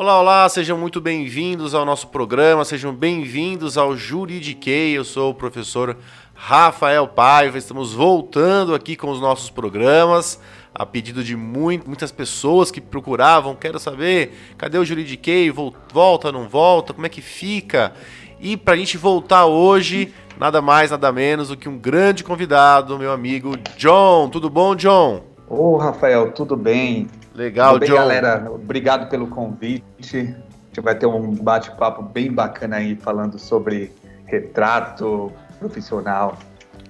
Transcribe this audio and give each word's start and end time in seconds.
Olá, 0.00 0.18
olá, 0.18 0.48
sejam 0.48 0.78
muito 0.78 0.98
bem-vindos 0.98 1.74
ao 1.74 1.84
nosso 1.84 2.08
programa, 2.08 2.64
sejam 2.64 2.90
bem-vindos 2.90 3.76
ao 3.76 3.94
Juridiquei. 3.94 4.96
Eu 4.96 5.04
sou 5.04 5.30
o 5.30 5.34
professor 5.34 5.94
Rafael 6.32 7.06
Paiva, 7.06 7.58
estamos 7.58 7.92
voltando 7.92 8.74
aqui 8.74 8.96
com 8.96 9.10
os 9.10 9.20
nossos 9.20 9.50
programas 9.50 10.40
a 10.74 10.86
pedido 10.86 11.22
de 11.22 11.36
muito, 11.36 11.86
muitas 11.86 12.10
pessoas 12.10 12.70
que 12.70 12.80
procuravam, 12.80 13.54
quero 13.54 13.78
saber, 13.78 14.32
cadê 14.56 14.78
o 14.78 14.86
Juridiquei? 14.86 15.52
Volta, 15.92 16.32
não 16.32 16.48
volta? 16.48 16.94
Como 16.94 17.04
é 17.04 17.10
que 17.10 17.20
fica? 17.20 17.92
E 18.40 18.56
para 18.56 18.72
a 18.72 18.76
gente 18.78 18.96
voltar 18.96 19.44
hoje, 19.44 20.14
nada 20.38 20.62
mais, 20.62 20.90
nada 20.90 21.12
menos 21.12 21.48
do 21.48 21.58
que 21.58 21.68
um 21.68 21.76
grande 21.76 22.24
convidado, 22.24 22.98
meu 22.98 23.12
amigo 23.12 23.54
John. 23.76 24.30
Tudo 24.30 24.48
bom, 24.48 24.74
John? 24.74 25.24
Ô, 25.46 25.76
Rafael, 25.76 26.32
tudo 26.32 26.56
bem? 26.56 27.06
Legal, 27.40 27.78
bem, 27.78 27.88
John. 27.88 27.94
galera. 27.94 28.50
Obrigado 28.52 29.08
pelo 29.08 29.26
convite. 29.26 30.18
A 30.18 30.66
gente 30.66 30.80
vai 30.82 30.94
ter 30.94 31.06
um 31.06 31.34
bate-papo 31.34 32.02
bem 32.02 32.30
bacana 32.30 32.76
aí 32.76 32.94
falando 32.96 33.38
sobre 33.38 33.90
retrato 34.26 35.32
profissional. 35.58 36.36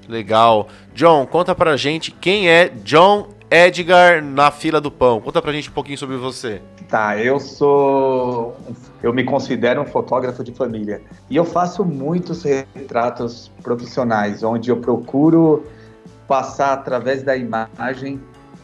Legal. 0.08 0.66
John, 0.92 1.24
conta 1.24 1.54
pra 1.54 1.76
gente 1.76 2.10
quem 2.10 2.50
é 2.50 2.68
John 2.68 3.28
Edgar 3.48 4.24
na 4.24 4.50
fila 4.50 4.80
do 4.80 4.90
pão. 4.90 5.20
Conta 5.20 5.40
pra 5.40 5.52
gente 5.52 5.70
um 5.70 5.72
pouquinho 5.72 5.96
sobre 5.96 6.16
você. 6.16 6.60
Tá, 6.88 7.16
eu 7.16 7.38
sou. 7.38 8.56
Eu 9.00 9.14
me 9.14 9.22
considero 9.22 9.80
um 9.80 9.86
fotógrafo 9.86 10.42
de 10.42 10.50
família. 10.52 11.00
E 11.30 11.36
eu 11.36 11.44
faço 11.44 11.84
muitos 11.84 12.42
retratos 12.42 13.52
profissionais, 13.62 14.42
onde 14.42 14.68
eu 14.68 14.78
procuro 14.78 15.64
passar 16.26 16.72
através 16.72 17.22
da 17.22 17.36
imagem 17.36 18.20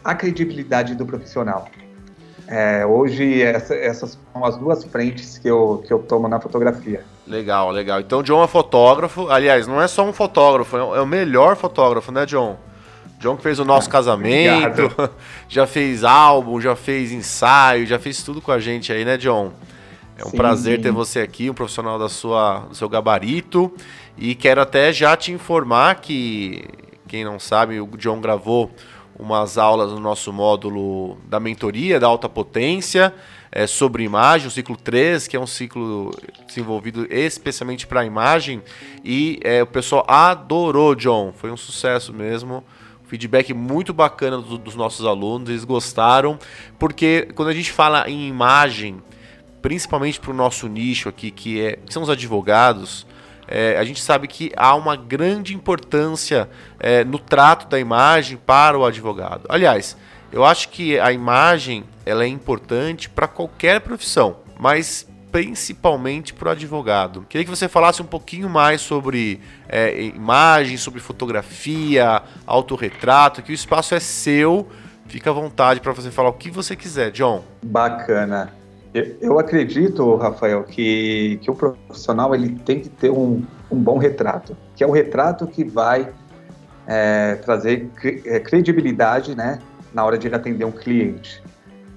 a 0.07 0.15
credibilidade 0.15 0.95
do 0.95 1.05
profissional. 1.05 1.69
É, 2.47 2.87
hoje, 2.87 3.43
essa, 3.43 3.75
essas 3.75 4.17
são 4.33 4.45
as 4.45 4.57
duas 4.57 4.85
frentes 4.85 5.37
que 5.37 5.49
eu, 5.49 5.83
que 5.85 5.93
eu 5.93 5.99
tomo 5.99 6.29
na 6.29 6.39
fotografia. 6.39 7.05
Legal, 7.27 7.73
legal. 7.73 7.99
Então, 7.99 8.23
John 8.23 8.45
é 8.45 8.47
fotógrafo. 8.47 9.29
Aliás, 9.29 9.67
não 9.67 9.83
é 9.83 9.89
só 9.89 10.05
um 10.05 10.13
fotógrafo, 10.13 10.77
é 10.77 11.01
o 11.01 11.07
melhor 11.07 11.57
fotógrafo, 11.57 12.13
né, 12.13 12.25
John? 12.25 12.57
John 13.19 13.37
que 13.37 13.43
fez 13.43 13.59
o 13.59 13.65
nosso 13.65 13.91
casamento, 13.91 14.85
Obrigado. 14.85 15.11
já 15.49 15.67
fez 15.67 16.05
álbum, 16.05 16.61
já 16.61 16.77
fez 16.77 17.11
ensaio, 17.11 17.85
já 17.85 17.99
fez 17.99 18.23
tudo 18.23 18.41
com 18.41 18.53
a 18.53 18.61
gente 18.61 18.93
aí, 18.93 19.05
né, 19.05 19.17
John? 19.17 19.53
É 20.17 20.25
um 20.25 20.31
Sim. 20.31 20.37
prazer 20.37 20.81
ter 20.81 20.93
você 20.93 21.21
aqui, 21.21 21.51
um 21.51 21.55
profissional 21.55 21.99
da 21.99 22.09
sua, 22.09 22.61
do 22.69 22.75
seu 22.77 22.89
gabarito. 22.89 23.73
E 24.17 24.37
quero 24.37 24.61
até 24.61 24.93
já 24.93 25.17
te 25.17 25.33
informar 25.33 25.97
que, 25.97 26.65
quem 27.09 27.25
não 27.25 27.41
sabe, 27.41 27.81
o 27.81 27.89
John 27.97 28.21
gravou 28.21 28.71
umas 29.19 29.57
aulas 29.59 29.93
no 29.93 30.01
nosso 30.01 30.33
módulo 30.33 31.17
da 31.29 31.41
mentoria 31.41 31.99
da 31.99 32.07
alta 32.07 32.29
potência 32.29 33.15
é, 33.51 33.67
sobre 33.67 34.03
imagem, 34.05 34.49
o 34.49 34.51
ciclo 34.51 34.77
3, 34.77 35.27
que 35.27 35.37
é 35.37 35.41
um 35.41 35.47
ciclo 35.47 36.11
desenvolvido 36.47 37.07
especialmente 37.11 37.87
para 37.87 38.05
imagem. 38.05 38.63
E 39.05 39.41
é, 39.43 39.63
o 39.63 39.67
pessoal 39.67 40.05
adorou, 40.09 40.95
John. 40.95 41.33
Foi 41.37 41.51
um 41.51 41.57
sucesso 41.57 42.13
mesmo. 42.13 42.63
Feedback 43.07 43.55
muito 43.55 43.95
bacana 43.95 44.39
do- 44.39 44.59
dos 44.59 44.75
nossos 44.75 45.07
alunos, 45.07 45.49
eles 45.49 45.63
gostaram, 45.65 46.39
porque 46.79 47.29
quando 47.37 47.49
a 47.49 47.55
gente 47.55 47.71
fala 47.71 48.11
em 48.11 48.29
imagem, 48.29 49.01
principalmente 49.63 50.19
para 50.21 50.33
o 50.33 50.35
nosso 50.35 50.67
nicho 50.69 51.09
aqui, 51.09 51.31
que, 51.31 51.61
é, 51.61 51.77
que 51.77 51.93
são 51.93 52.03
os 52.03 52.11
advogados, 52.11 53.07
é, 53.49 53.77
a 53.79 53.85
gente 53.85 54.01
sabe 54.01 54.27
que 54.27 54.53
há 54.57 54.75
uma 54.75 54.97
grande 54.97 55.55
importância 55.55 56.49
é, 56.79 57.05
no 57.05 57.19
trato 57.19 57.69
da 57.69 57.79
imagem 57.79 58.37
para 58.37 58.79
o 58.79 58.85
advogado. 58.85 59.47
Aliás, 59.49 59.97
eu 60.33 60.45
acho 60.45 60.69
que 60.69 60.99
a 60.99 61.13
imagem 61.13 61.85
ela 62.05 62.25
é 62.25 62.29
importante 62.29 63.09
para 63.09 63.29
qualquer 63.29 63.81
profissão, 63.81 64.39
mas 64.59 65.07
principalmente 65.31 66.33
para 66.33 66.49
o 66.49 66.53
advogado. 66.53 67.27
Queria 67.29 67.45
que 67.45 67.51
você 67.51 67.69
falasse 67.69 68.01
um 68.01 68.07
pouquinho 68.07 68.49
mais 68.49 68.81
sobre 68.81 69.41
é, 69.69 70.01
imagem, 70.03 70.77
sobre 70.77 71.01
fotografia, 71.01 72.23
autorretrato, 72.47 73.43
que 73.43 73.53
o 73.53 73.55
espaço 73.55 73.95
é 73.95 74.01
seu. 74.01 74.69
Fica 75.07 75.31
à 75.31 75.33
vontade 75.33 75.81
para 75.81 75.93
você 75.93 76.11
falar 76.11 76.31
o 76.31 76.33
que 76.33 76.51
você 76.51 76.75
quiser, 76.75 77.11
John. 77.11 77.45
Bacana. 77.63 78.53
Eu, 79.21 79.39
acredito, 79.39 80.17
Rafael, 80.17 80.65
que, 80.65 81.39
que 81.43 81.51
o 81.51 81.55
profissional 81.55 82.35
ele 82.35 82.59
tem 82.65 82.81
que 82.81 82.89
ter 82.89 83.11
um, 83.11 83.43
um 83.71 83.77
bom 83.77 83.99
retrato, 83.99 84.57
que 84.75 84.83
é 84.83 84.87
o 84.87 84.91
retrato 84.91 85.47
que 85.47 85.65
vai 85.65 86.09
é, 86.87 87.35
trazer 87.37 87.91
é, 88.25 88.41
credibilidade 88.41 89.35
né, 89.35 89.59
na 89.93 90.05
hora 90.05 90.17
de 90.17 90.29
atender 90.29 90.65
um 90.65 90.73
cliente. 90.73 91.43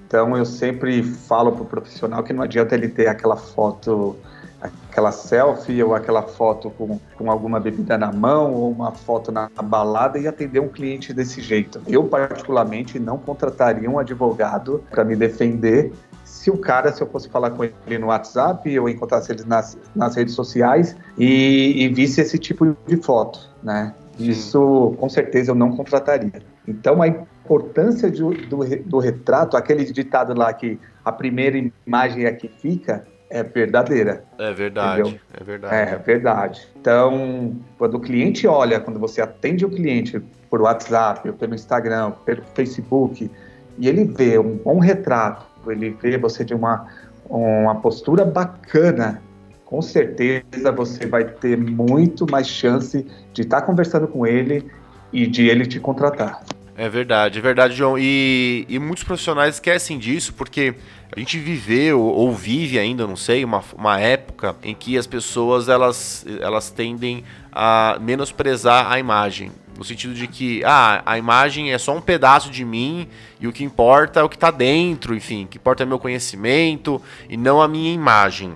Então, 0.06 0.36
eu 0.36 0.44
sempre 0.44 1.02
falo 1.02 1.52
para 1.52 1.62
o 1.62 1.66
profissional 1.66 2.22
que 2.22 2.32
não 2.32 2.42
adianta 2.42 2.74
ele 2.74 2.88
ter 2.88 3.06
aquela 3.06 3.36
foto, 3.36 4.16
aquela 4.60 5.12
selfie 5.12 5.82
ou 5.82 5.94
aquela 5.94 6.22
foto 6.22 6.68
com, 6.70 6.98
com 7.16 7.30
alguma 7.30 7.60
bebida 7.60 7.96
na 7.96 8.12
mão 8.12 8.52
ou 8.52 8.72
uma 8.72 8.90
foto 8.90 9.30
na 9.30 9.48
balada 9.62 10.18
e 10.18 10.26
atender 10.26 10.58
um 10.58 10.68
cliente 10.68 11.14
desse 11.14 11.40
jeito. 11.40 11.80
Eu, 11.86 12.04
particularmente, 12.04 12.98
não 12.98 13.16
contrataria 13.16 13.88
um 13.88 14.00
advogado 14.00 14.84
para 14.90 15.04
me 15.04 15.14
defender 15.14 15.92
se 16.40 16.50
o 16.50 16.56
cara, 16.56 16.90
se 16.90 17.02
eu 17.02 17.06
fosse 17.06 17.28
falar 17.28 17.50
com 17.50 17.62
ele 17.64 17.98
no 17.98 18.06
WhatsApp 18.06 18.78
ou 18.78 18.88
encontrasse 18.88 19.30
ele 19.30 19.44
nas, 19.44 19.76
nas 19.94 20.16
redes 20.16 20.34
sociais 20.34 20.96
e, 21.18 21.84
e 21.84 21.88
visse 21.88 22.20
esse 22.22 22.38
tipo 22.38 22.74
de 22.86 22.96
foto, 22.96 23.38
né? 23.62 23.94
Isso, 24.18 24.94
com 24.98 25.08
certeza, 25.08 25.50
eu 25.50 25.54
não 25.54 25.70
contrataria. 25.76 26.32
Então, 26.66 27.02
a 27.02 27.08
importância 27.08 28.10
de- 28.10 28.22
do, 28.46 28.58
do 28.86 28.98
retrato, 28.98 29.56
aquele 29.56 29.84
ditado 29.84 30.32
lá 30.34 30.52
que 30.52 30.78
a 31.04 31.12
primeira 31.12 31.58
imagem 31.86 32.24
é 32.24 32.28
a 32.28 32.34
que 32.34 32.48
fica, 32.48 33.04
é 33.28 33.42
verdadeira. 33.42 34.24
É 34.38 34.52
verdade, 34.52 35.00
Entendeu? 35.02 35.20
é 35.38 35.44
verdade. 35.44 35.74
É, 35.74 35.96
verdade. 35.96 36.68
Então, 36.80 37.56
quando 37.78 37.94
o 37.94 38.00
cliente 38.00 38.46
olha, 38.46 38.80
quando 38.80 38.98
você 38.98 39.20
atende 39.20 39.64
o 39.64 39.70
cliente 39.70 40.20
por 40.48 40.62
WhatsApp, 40.62 41.30
pelo 41.32 41.54
Instagram, 41.54 42.12
pelo 42.24 42.42
Facebook, 42.54 43.30
e 43.78 43.88
ele 43.88 44.04
vê 44.04 44.38
um 44.38 44.56
bom 44.56 44.78
retrato, 44.78 45.46
ele 45.66 45.90
vê 45.90 46.16
você 46.16 46.44
de 46.44 46.54
uma, 46.54 46.86
uma 47.28 47.74
postura 47.76 48.24
bacana, 48.24 49.22
com 49.64 49.80
certeza 49.80 50.72
você 50.74 51.06
vai 51.06 51.24
ter 51.24 51.56
muito 51.56 52.26
mais 52.30 52.48
chance 52.48 53.06
de 53.32 53.42
estar 53.42 53.62
conversando 53.62 54.08
com 54.08 54.26
ele 54.26 54.66
e 55.12 55.26
de 55.26 55.48
ele 55.48 55.66
te 55.66 55.78
contratar. 55.78 56.42
É 56.76 56.88
verdade, 56.88 57.38
é 57.38 57.42
verdade, 57.42 57.74
João. 57.74 57.98
E, 57.98 58.64
e 58.68 58.78
muitos 58.78 59.04
profissionais 59.04 59.56
esquecem 59.56 59.98
disso 59.98 60.32
porque 60.32 60.74
a 61.14 61.18
gente 61.18 61.38
viveu 61.38 62.00
ou 62.00 62.32
vive 62.32 62.78
ainda, 62.78 63.06
não 63.06 63.16
sei, 63.16 63.44
uma, 63.44 63.62
uma 63.76 64.00
época 64.00 64.56
em 64.62 64.74
que 64.74 64.96
as 64.96 65.06
pessoas 65.06 65.68
elas, 65.68 66.24
elas 66.40 66.70
tendem 66.70 67.22
a 67.52 67.98
menosprezar 68.00 68.90
a 68.90 68.98
imagem. 68.98 69.52
No 69.80 69.86
sentido 69.86 70.12
de 70.12 70.26
que 70.26 70.62
ah, 70.62 71.02
a 71.06 71.16
imagem 71.16 71.72
é 71.72 71.78
só 71.78 71.96
um 71.96 72.02
pedaço 72.02 72.50
de 72.50 72.66
mim 72.66 73.08
e 73.40 73.48
o 73.48 73.52
que 73.52 73.64
importa 73.64 74.20
é 74.20 74.22
o 74.22 74.28
que 74.28 74.36
está 74.36 74.50
dentro, 74.50 75.14
enfim, 75.14 75.44
o 75.44 75.48
que 75.48 75.56
importa 75.56 75.84
é 75.84 75.86
meu 75.86 75.98
conhecimento 75.98 77.00
e 77.30 77.34
não 77.34 77.62
a 77.62 77.66
minha 77.66 77.90
imagem. 77.90 78.54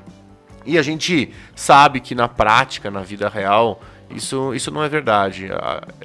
E 0.67 0.77
a 0.77 0.83
gente 0.83 1.33
sabe 1.57 2.01
que 2.01 2.15
na 2.15 2.29
prática, 2.29 2.91
na 2.91 3.01
vida 3.01 3.27
real, 3.27 3.81
isso, 4.11 4.55
isso 4.55 4.71
não 4.71 4.85
é 4.85 4.89
verdade. 4.91 5.49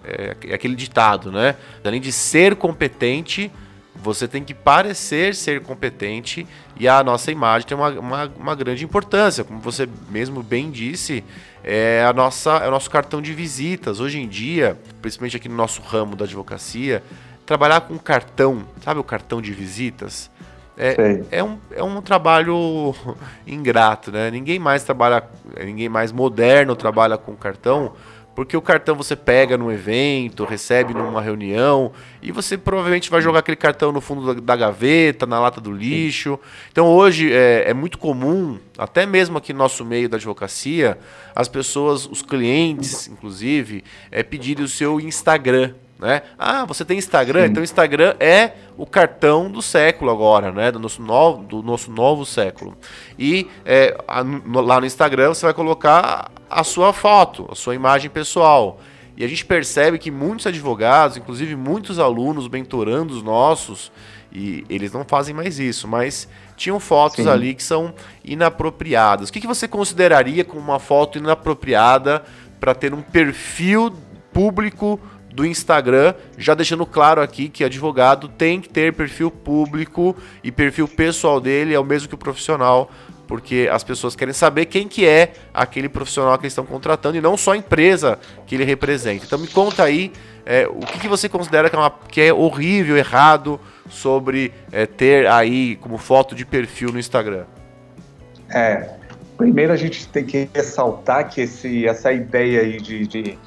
É, 0.05 0.37
é 0.51 0.53
aquele 0.53 0.73
ditado, 0.73 1.33
né? 1.33 1.57
Além 1.83 1.99
de 1.99 2.13
ser 2.13 2.55
competente, 2.55 3.51
você 3.93 4.25
tem 4.25 4.41
que 4.41 4.53
parecer 4.53 5.35
ser 5.35 5.59
competente 5.59 6.47
e 6.79 6.87
a 6.87 7.03
nossa 7.03 7.29
imagem 7.29 7.67
tem 7.67 7.77
uma, 7.77 7.89
uma, 7.89 8.31
uma 8.39 8.55
grande 8.55 8.85
importância. 8.85 9.43
Como 9.43 9.59
você 9.59 9.87
mesmo 10.09 10.41
bem 10.41 10.71
disse, 10.71 11.25
é, 11.61 12.05
a 12.07 12.13
nossa, 12.13 12.51
é 12.57 12.67
o 12.69 12.71
nosso 12.71 12.89
cartão 12.89 13.21
de 13.21 13.33
visitas. 13.33 13.99
Hoje 13.99 14.17
em 14.17 14.27
dia, 14.27 14.79
principalmente 15.01 15.35
aqui 15.35 15.49
no 15.49 15.55
nosso 15.55 15.81
ramo 15.81 16.15
da 16.15 16.23
advocacia, 16.23 17.03
trabalhar 17.45 17.81
com 17.81 17.97
cartão, 17.97 18.63
sabe 18.81 18.97
o 18.99 19.03
cartão 19.03 19.41
de 19.41 19.51
visitas? 19.51 20.31
É, 20.77 21.21
é, 21.31 21.43
um, 21.43 21.57
é 21.75 21.83
um 21.83 22.01
trabalho 22.01 22.95
ingrato, 23.45 24.13
né? 24.13 24.31
Ninguém 24.31 24.57
mais 24.57 24.81
trabalha, 24.81 25.21
ninguém 25.61 25.89
mais 25.89 26.13
moderno 26.13 26.73
trabalha 26.77 27.17
com 27.17 27.35
cartão, 27.35 27.91
porque 28.35 28.55
o 28.55 28.61
cartão 28.61 28.95
você 28.95 29.15
pega 29.15 29.57
num 29.57 29.71
evento, 29.71 30.45
recebe 30.45 30.93
numa 30.93 31.21
reunião, 31.21 31.91
e 32.21 32.31
você 32.31 32.57
provavelmente 32.57 33.09
vai 33.09 33.21
jogar 33.21 33.39
aquele 33.39 33.57
cartão 33.57 33.91
no 33.91 33.99
fundo 33.99 34.33
da, 34.33 34.39
da 34.39 34.55
gaveta, 34.55 35.25
na 35.25 35.39
lata 35.39 35.59
do 35.59 35.71
lixo. 35.71 36.39
Então 36.71 36.87
hoje 36.87 37.33
é, 37.33 37.69
é 37.69 37.73
muito 37.73 37.97
comum, 37.97 38.57
até 38.77 39.05
mesmo 39.05 39.37
aqui 39.37 39.51
no 39.51 39.59
nosso 39.59 39.83
meio 39.83 40.07
da 40.07 40.17
advocacia, 40.17 40.97
as 41.35 41.47
pessoas, 41.47 42.05
os 42.05 42.21
clientes, 42.21 43.07
inclusive, 43.07 43.83
é, 44.11 44.23
pedirem 44.23 44.63
o 44.63 44.69
seu 44.69 44.99
Instagram. 44.99 45.73
Né? 45.99 46.21
Ah, 46.37 46.63
você 46.63 46.85
tem 46.85 46.97
Instagram? 46.97 47.41
Sim. 47.43 47.49
Então 47.51 47.61
o 47.61 47.63
Instagram 47.63 48.15
é 48.21 48.53
o 48.77 48.85
cartão 48.85 49.51
do 49.51 49.61
século 49.61 50.09
agora, 50.09 50.49
né? 50.49 50.71
Do 50.71 50.79
nosso 50.79 51.01
novo, 51.01 51.43
do 51.43 51.61
nosso 51.61 51.91
novo 51.91 52.25
século. 52.25 52.77
E 53.17 53.47
é, 53.65 53.97
a- 54.07 54.23
no- 54.23 54.61
lá 54.61 54.79
no 54.79 54.85
Instagram 54.85 55.33
você 55.33 55.45
vai 55.45 55.53
colocar 55.53 56.31
a 56.49 56.63
sua 56.63 56.93
foto, 56.93 57.49
a 57.51 57.55
sua 57.55 57.75
imagem 57.75 58.09
pessoal. 58.09 58.79
E 59.17 59.25
a 59.25 59.27
gente 59.27 59.45
percebe 59.45 59.99
que 59.99 60.09
muitos 60.09 60.47
advogados, 60.47 61.17
inclusive 61.17 61.53
muitos 61.57 61.99
alunos, 61.99 62.47
mentorandos 62.47 63.21
nossos, 63.21 63.91
E 64.31 64.63
eles 64.69 64.93
não 64.93 65.03
fazem 65.03 65.33
mais 65.33 65.57
isso, 65.57 65.87
mas 65.87 66.29
tinham 66.55 66.79
fotos 66.79 67.23
Sim. 67.25 67.29
ali 67.31 67.55
que 67.55 67.63
são 67.63 67.91
inapropriadas. 68.23 69.29
O 69.29 69.33
que, 69.33 69.41
que 69.41 69.47
você 69.47 69.67
consideraria 69.67 70.45
como 70.45 70.61
uma 70.61 70.77
foto 70.77 71.17
inapropriada 71.17 72.23
para 72.59 72.75
ter 72.75 72.93
um 72.93 73.01
perfil 73.01 73.91
público 74.31 74.99
do 75.39 75.45
Instagram, 75.45 76.13
já 76.37 76.53
deixando 76.53 76.85
claro 76.85 77.21
aqui 77.21 77.47
que 77.47 77.63
advogado 77.63 78.27
tem 78.27 78.59
que 78.59 78.67
ter 78.67 78.91
perfil 78.91 79.31
público 79.31 80.13
e 80.43 80.51
perfil 80.51 80.85
pessoal 80.85 81.39
dele 81.39 81.73
é 81.73 81.79
o 81.79 81.83
mesmo 81.85 82.09
que 82.09 82.15
o 82.15 82.17
profissional, 82.17 82.91
porque 83.25 83.69
as 83.71 83.81
pessoas 83.81 84.17
querem 84.17 84.33
saber 84.33 84.65
quem 84.65 84.85
que 84.85 85.07
é 85.07 85.31
aquele 85.53 85.87
profissional 85.87 86.37
que 86.37 86.43
eles 86.43 86.51
estão 86.51 86.65
contratando 86.65 87.15
e 87.15 87.21
não 87.21 87.37
só 87.37 87.53
a 87.53 87.57
empresa 87.57 88.19
que 88.45 88.53
ele 88.55 88.65
representa. 88.65 89.23
Então 89.25 89.39
me 89.39 89.47
conta 89.47 89.83
aí 89.83 90.11
é, 90.45 90.67
o 90.67 90.79
que, 90.79 90.99
que, 90.99 91.07
você 91.07 91.29
considera 91.29 91.69
que 91.69 91.75
é, 91.77 91.79
uma, 91.79 91.89
que 91.89 92.19
é 92.19 92.33
horrível, 92.33 92.97
errado 92.97 93.61
sobre 93.89 94.51
é, 94.73 94.85
ter 94.85 95.25
aí 95.25 95.77
como 95.77 95.97
foto 95.97 96.35
de 96.35 96.45
perfil 96.45 96.91
no 96.91 96.99
Instagram. 96.99 97.45
É, 98.49 98.89
primeiro 99.37 99.71
a 99.71 99.77
gente 99.77 100.05
tem 100.09 100.25
que 100.25 100.49
ressaltar 100.53 101.29
que 101.29 101.39
esse, 101.39 101.87
essa 101.87 102.11
ideia 102.11 102.59
aí 102.59 102.77
de, 102.81 103.07
de 103.07 103.37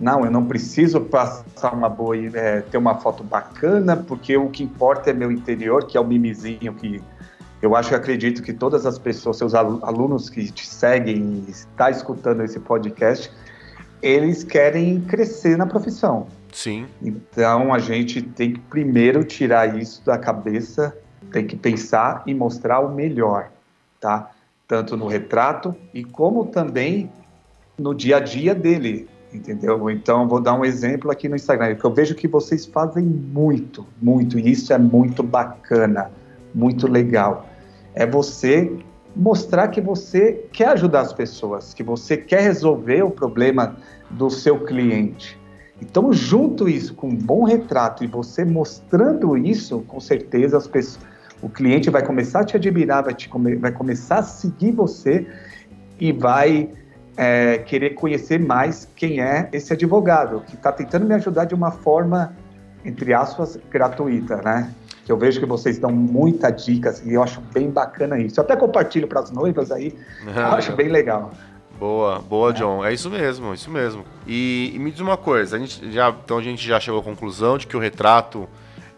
não, 0.00 0.24
eu 0.24 0.30
não 0.30 0.44
preciso 0.46 1.00
passar 1.00 1.72
uma 1.72 1.88
boa, 1.88 2.16
é, 2.16 2.60
ter 2.60 2.78
uma 2.78 2.94
foto 2.96 3.24
bacana, 3.24 3.96
porque 3.96 4.36
o 4.36 4.48
que 4.48 4.62
importa 4.62 5.10
é 5.10 5.12
meu 5.12 5.30
interior, 5.32 5.84
que 5.86 5.96
é 5.96 6.00
o 6.00 6.04
mimizinho 6.04 6.72
que 6.74 7.02
eu 7.60 7.74
acho 7.74 7.92
e 7.92 7.96
acredito 7.96 8.40
que 8.40 8.52
todas 8.52 8.86
as 8.86 8.98
pessoas, 8.98 9.36
seus 9.36 9.54
alunos 9.54 10.30
que 10.30 10.50
te 10.50 10.66
seguem 10.66 11.44
e 11.46 11.50
está 11.50 11.90
escutando 11.90 12.42
esse 12.44 12.60
podcast, 12.60 13.32
eles 14.00 14.44
querem 14.44 15.00
crescer 15.00 15.58
na 15.58 15.66
profissão. 15.66 16.28
Sim. 16.52 16.86
Então 17.02 17.74
a 17.74 17.80
gente 17.80 18.22
tem 18.22 18.52
que 18.52 18.60
primeiro 18.60 19.24
tirar 19.24 19.76
isso 19.76 20.04
da 20.04 20.16
cabeça, 20.16 20.96
tem 21.32 21.44
que 21.44 21.56
pensar 21.56 22.22
e 22.24 22.32
mostrar 22.32 22.78
o 22.78 22.94
melhor, 22.94 23.50
tá? 24.00 24.30
Tanto 24.68 24.96
no 24.96 25.08
retrato 25.08 25.74
e 25.92 26.04
como 26.04 26.46
também 26.46 27.10
no 27.76 27.92
dia 27.92 28.18
a 28.18 28.20
dia 28.20 28.54
dele 28.54 29.08
entendeu? 29.32 29.90
Então, 29.90 30.26
vou 30.28 30.40
dar 30.40 30.54
um 30.54 30.64
exemplo 30.64 31.10
aqui 31.10 31.28
no 31.28 31.36
Instagram, 31.36 31.74
que 31.74 31.84
eu 31.84 31.92
vejo 31.92 32.14
que 32.14 32.26
vocês 32.26 32.66
fazem 32.66 33.04
muito, 33.04 33.86
muito, 34.00 34.38
e 34.38 34.50
isso 34.50 34.72
é 34.72 34.78
muito 34.78 35.22
bacana, 35.22 36.10
muito 36.54 36.86
legal. 36.86 37.46
É 37.94 38.06
você 38.06 38.72
mostrar 39.14 39.68
que 39.68 39.80
você 39.80 40.44
quer 40.52 40.68
ajudar 40.68 41.00
as 41.00 41.12
pessoas, 41.12 41.74
que 41.74 41.82
você 41.82 42.16
quer 42.16 42.42
resolver 42.42 43.02
o 43.02 43.10
problema 43.10 43.76
do 44.10 44.30
seu 44.30 44.60
cliente. 44.60 45.38
Então, 45.80 46.12
junto 46.12 46.68
isso 46.68 46.94
com 46.94 47.08
um 47.08 47.16
bom 47.16 47.44
retrato 47.44 48.02
e 48.02 48.06
você 48.06 48.44
mostrando 48.44 49.36
isso, 49.36 49.80
com 49.86 50.00
certeza 50.00 50.56
as 50.56 50.66
pessoas, 50.66 51.04
o 51.40 51.48
cliente 51.48 51.88
vai 51.88 52.04
começar 52.04 52.40
a 52.40 52.44
te 52.44 52.56
admirar, 52.56 53.04
vai, 53.04 53.14
te, 53.14 53.30
vai 53.60 53.70
começar 53.70 54.18
a 54.18 54.22
seguir 54.22 54.72
você 54.72 55.26
e 56.00 56.12
vai 56.12 56.68
é, 57.18 57.58
querer 57.58 57.90
conhecer 57.90 58.38
mais 58.38 58.88
quem 58.94 59.20
é 59.20 59.48
esse 59.52 59.72
advogado, 59.72 60.44
que 60.46 60.54
está 60.54 60.70
tentando 60.70 61.04
me 61.04 61.14
ajudar 61.14 61.46
de 61.46 61.54
uma 61.54 61.72
forma, 61.72 62.32
entre 62.84 63.12
aspas, 63.12 63.58
gratuita, 63.68 64.36
né? 64.36 64.72
Que 65.04 65.10
eu 65.10 65.16
vejo 65.16 65.40
que 65.40 65.46
vocês 65.46 65.80
dão 65.80 65.90
muita 65.90 66.48
dicas 66.48 67.04
e 67.04 67.14
eu 67.14 67.22
acho 67.22 67.40
bem 67.52 67.70
bacana 67.70 68.20
isso. 68.20 68.38
Eu 68.38 68.44
até 68.44 68.54
compartilho 68.54 69.08
para 69.08 69.18
as 69.18 69.32
noivas 69.32 69.72
aí, 69.72 69.98
eu 70.24 70.46
acho 70.46 70.76
bem 70.76 70.88
legal. 70.88 71.32
Boa, 71.76 72.20
boa, 72.20 72.50
é. 72.50 72.52
John. 72.52 72.84
É 72.84 72.92
isso 72.92 73.10
mesmo, 73.10 73.52
isso 73.52 73.68
mesmo. 73.68 74.04
E, 74.24 74.70
e, 74.72 74.78
me 74.78 74.92
diz 74.92 75.00
uma 75.00 75.16
coisa, 75.16 75.56
a 75.56 75.58
gente 75.58 75.90
já, 75.90 76.10
então 76.10 76.38
a 76.38 76.42
gente 76.42 76.64
já 76.64 76.78
chegou 76.78 77.00
à 77.00 77.02
conclusão 77.02 77.58
de 77.58 77.66
que 77.66 77.76
o 77.76 77.80
retrato 77.80 78.48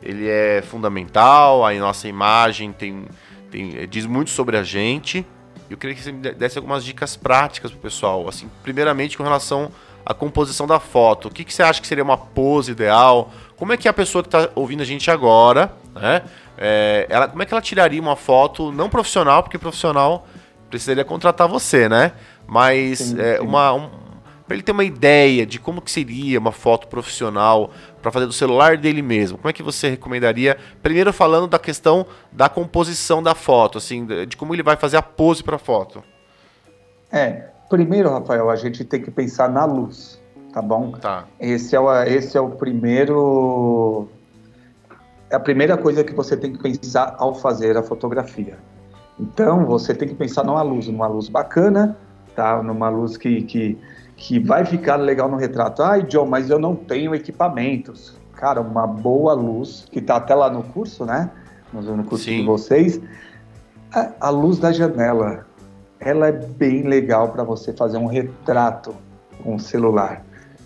ele 0.02 0.28
é 0.28 0.61
fundamental, 0.61 1.64
a 1.64 1.73
nossa 1.73 2.06
imagem 2.06 2.70
tem, 2.70 3.06
tem 3.50 3.88
diz 3.88 4.05
muito 4.05 4.28
sobre 4.28 4.58
a 4.58 4.62
gente. 4.62 5.26
Eu 5.70 5.76
queria 5.76 5.94
que 5.94 6.02
você 6.02 6.11
me 6.11 6.20
desse 6.32 6.58
algumas 6.58 6.84
dicas 6.84 7.17
práticas 7.17 7.70
pro 7.70 7.81
pessoal. 7.81 8.28
Assim, 8.28 8.50
primeiramente 8.62 9.17
com 9.17 9.22
relação 9.22 9.70
à 10.05 10.12
composição 10.12 10.67
da 10.67 10.81
foto. 10.81 11.28
O 11.28 11.31
que, 11.31 11.44
que 11.44 11.55
você 11.55 11.62
acha 11.62 11.81
que 11.81 11.87
seria 11.87 12.02
uma 12.02 12.19
pose 12.19 12.72
ideal? 12.72 13.31
Como 13.56 13.72
é 13.72 13.76
que 13.76 13.88
a 13.88 13.93
pessoa 13.93 14.22
que 14.22 14.28
está 14.28 14.50
ouvindo 14.55 14.82
a 14.82 14.87
gente 14.87 15.11
agora, 15.11 15.72
né? 15.94 16.22
É, 16.58 17.06
ela, 17.08 17.28
como 17.28 17.43
é 17.43 17.46
que 17.46 17.55
ela 17.55 17.62
tiraria 17.62 18.00
uma 18.00 18.17
foto 18.17 18.70
não 18.70 18.90
profissional, 18.90 19.43
porque 19.43 19.56
profissional 19.56 20.26
precisaria 20.69 21.05
contratar 21.05 21.49
você, 21.49 21.88
né? 21.88 22.12
Mas 22.46 22.99
sim, 22.99 23.20
é, 23.20 23.37
sim. 23.37 23.43
uma, 23.43 23.73
um, 23.73 23.90
para 24.50 24.56
ele 24.56 24.64
ter 24.64 24.73
uma 24.73 24.82
ideia 24.82 25.47
de 25.47 25.61
como 25.61 25.81
que 25.81 25.93
seria 25.93 26.37
uma 26.37 26.50
foto 26.50 26.88
profissional 26.88 27.70
para 28.02 28.11
fazer 28.11 28.26
do 28.26 28.32
celular 28.32 28.76
dele 28.76 29.00
mesmo. 29.00 29.38
Como 29.38 29.49
é 29.49 29.52
que 29.52 29.62
você 29.62 29.88
recomendaria? 29.88 30.56
Primeiro 30.82 31.12
falando 31.12 31.47
da 31.47 31.56
questão 31.56 32.05
da 32.32 32.49
composição 32.49 33.23
da 33.23 33.32
foto, 33.32 33.79
assim, 33.79 34.05
de 34.26 34.37
como 34.37 34.52
ele 34.52 34.64
vai 34.64 34.75
fazer 34.75 34.97
a 34.97 35.02
pose 35.02 35.44
para 35.44 35.55
a 35.55 35.58
foto. 35.58 36.02
É, 37.12 37.44
primeiro, 37.69 38.11
Rafael, 38.11 38.50
a 38.50 38.56
gente 38.56 38.82
tem 38.82 39.00
que 39.00 39.12
pensar 39.12 39.49
na 39.49 39.64
luz, 39.64 40.20
tá 40.52 40.61
bom? 40.61 40.91
Tá. 41.00 41.26
Esse 41.38 41.76
é 41.76 41.79
o, 41.79 42.02
esse 42.02 42.37
é 42.37 42.41
o 42.41 42.50
primeiro 42.50 44.08
é 45.31 45.37
a 45.37 45.41
primeira 45.41 45.76
coisa 45.76 46.02
que 46.02 46.12
você 46.12 46.37
tem 46.37 46.52
que 46.52 46.58
pensar 46.61 47.14
ao 47.19 47.37
fazer 47.37 47.76
a 47.76 47.85
fotografia. 47.85 48.58
Então, 49.17 49.64
você 49.64 49.94
tem 49.94 50.08
que 50.08 50.14
pensar 50.17 50.43
numa 50.43 50.62
luz, 50.62 50.88
numa 50.88 51.06
luz 51.06 51.29
bacana, 51.29 51.97
tá? 52.40 52.62
Numa 52.62 52.88
luz 52.88 53.16
que, 53.19 53.42
que 53.42 53.78
que 54.20 54.38
vai 54.38 54.66
ficar 54.66 54.96
legal 54.96 55.31
no 55.31 55.38
retrato. 55.38 55.82
Ai, 55.82 56.02
John, 56.02 56.26
mas 56.26 56.50
eu 56.50 56.58
não 56.58 56.76
tenho 56.76 57.14
equipamentos. 57.14 58.14
Cara, 58.34 58.60
uma 58.60 58.87
boa 58.87 59.32
luz, 59.32 59.87
que 59.90 60.00
tá 60.00 60.16
até 60.16 60.34
lá 60.34 60.50
no 60.50 60.62
curso, 60.62 61.06
né? 61.06 61.31
No 61.72 62.04
curso 62.04 62.26
Sim. 62.26 62.40
de 62.40 62.44
vocês. 62.44 63.00
A, 63.90 64.12
a 64.20 64.31
luz 64.31 64.58
da 64.58 64.72
janela, 64.72 65.46
ela 65.98 66.28
é 66.28 66.32
bem 66.32 66.82
legal 66.82 67.31
para 67.31 67.42
você 67.42 67.72
fazer 67.72 67.96
um 67.96 68.06
retrato 68.06 68.94
com 69.42 69.54
o 69.54 69.58
celular, 69.58 70.22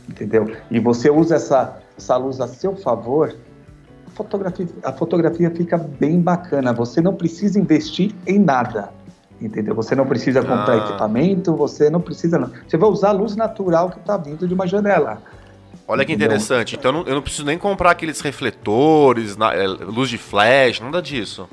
entendeu? 0.08 0.52
E 0.68 0.80
você 0.80 1.08
usa 1.08 1.36
essa, 1.36 1.78
essa 1.96 2.16
luz 2.16 2.40
a 2.40 2.48
seu 2.48 2.74
favor, 2.74 3.36
a 4.04 4.10
fotografia, 4.10 4.66
a 4.82 4.92
fotografia 4.92 5.50
fica 5.50 5.78
bem 5.78 6.20
bacana. 6.20 6.72
Você 6.72 7.00
não 7.00 7.14
precisa 7.14 7.58
investir 7.58 8.12
em 8.26 8.40
nada 8.40 8.90
entendeu? 9.40 9.74
Você 9.74 9.94
não 9.94 10.06
precisa 10.06 10.40
comprar 10.40 10.72
ah. 10.72 10.76
equipamento, 10.78 11.54
você 11.54 11.90
não 11.90 12.00
precisa. 12.00 12.38
Não. 12.38 12.50
Você 12.66 12.76
vai 12.76 12.88
usar 12.88 13.08
a 13.10 13.12
luz 13.12 13.36
natural 13.36 13.90
que 13.90 13.98
está 13.98 14.16
vindo 14.16 14.46
de 14.46 14.54
uma 14.54 14.66
janela. 14.66 15.22
Olha 15.86 16.04
que 16.04 16.12
interessante. 16.12 16.76
Então 16.76 17.04
eu 17.06 17.14
não, 17.14 17.22
preciso 17.22 17.44
nem 17.44 17.58
comprar 17.58 17.90
aqueles 17.90 18.20
refletores, 18.20 19.36
é, 19.52 19.66
luz 19.66 20.08
de 20.08 20.18
flash, 20.18 20.80
nada 20.80 21.02
disso. 21.02 21.48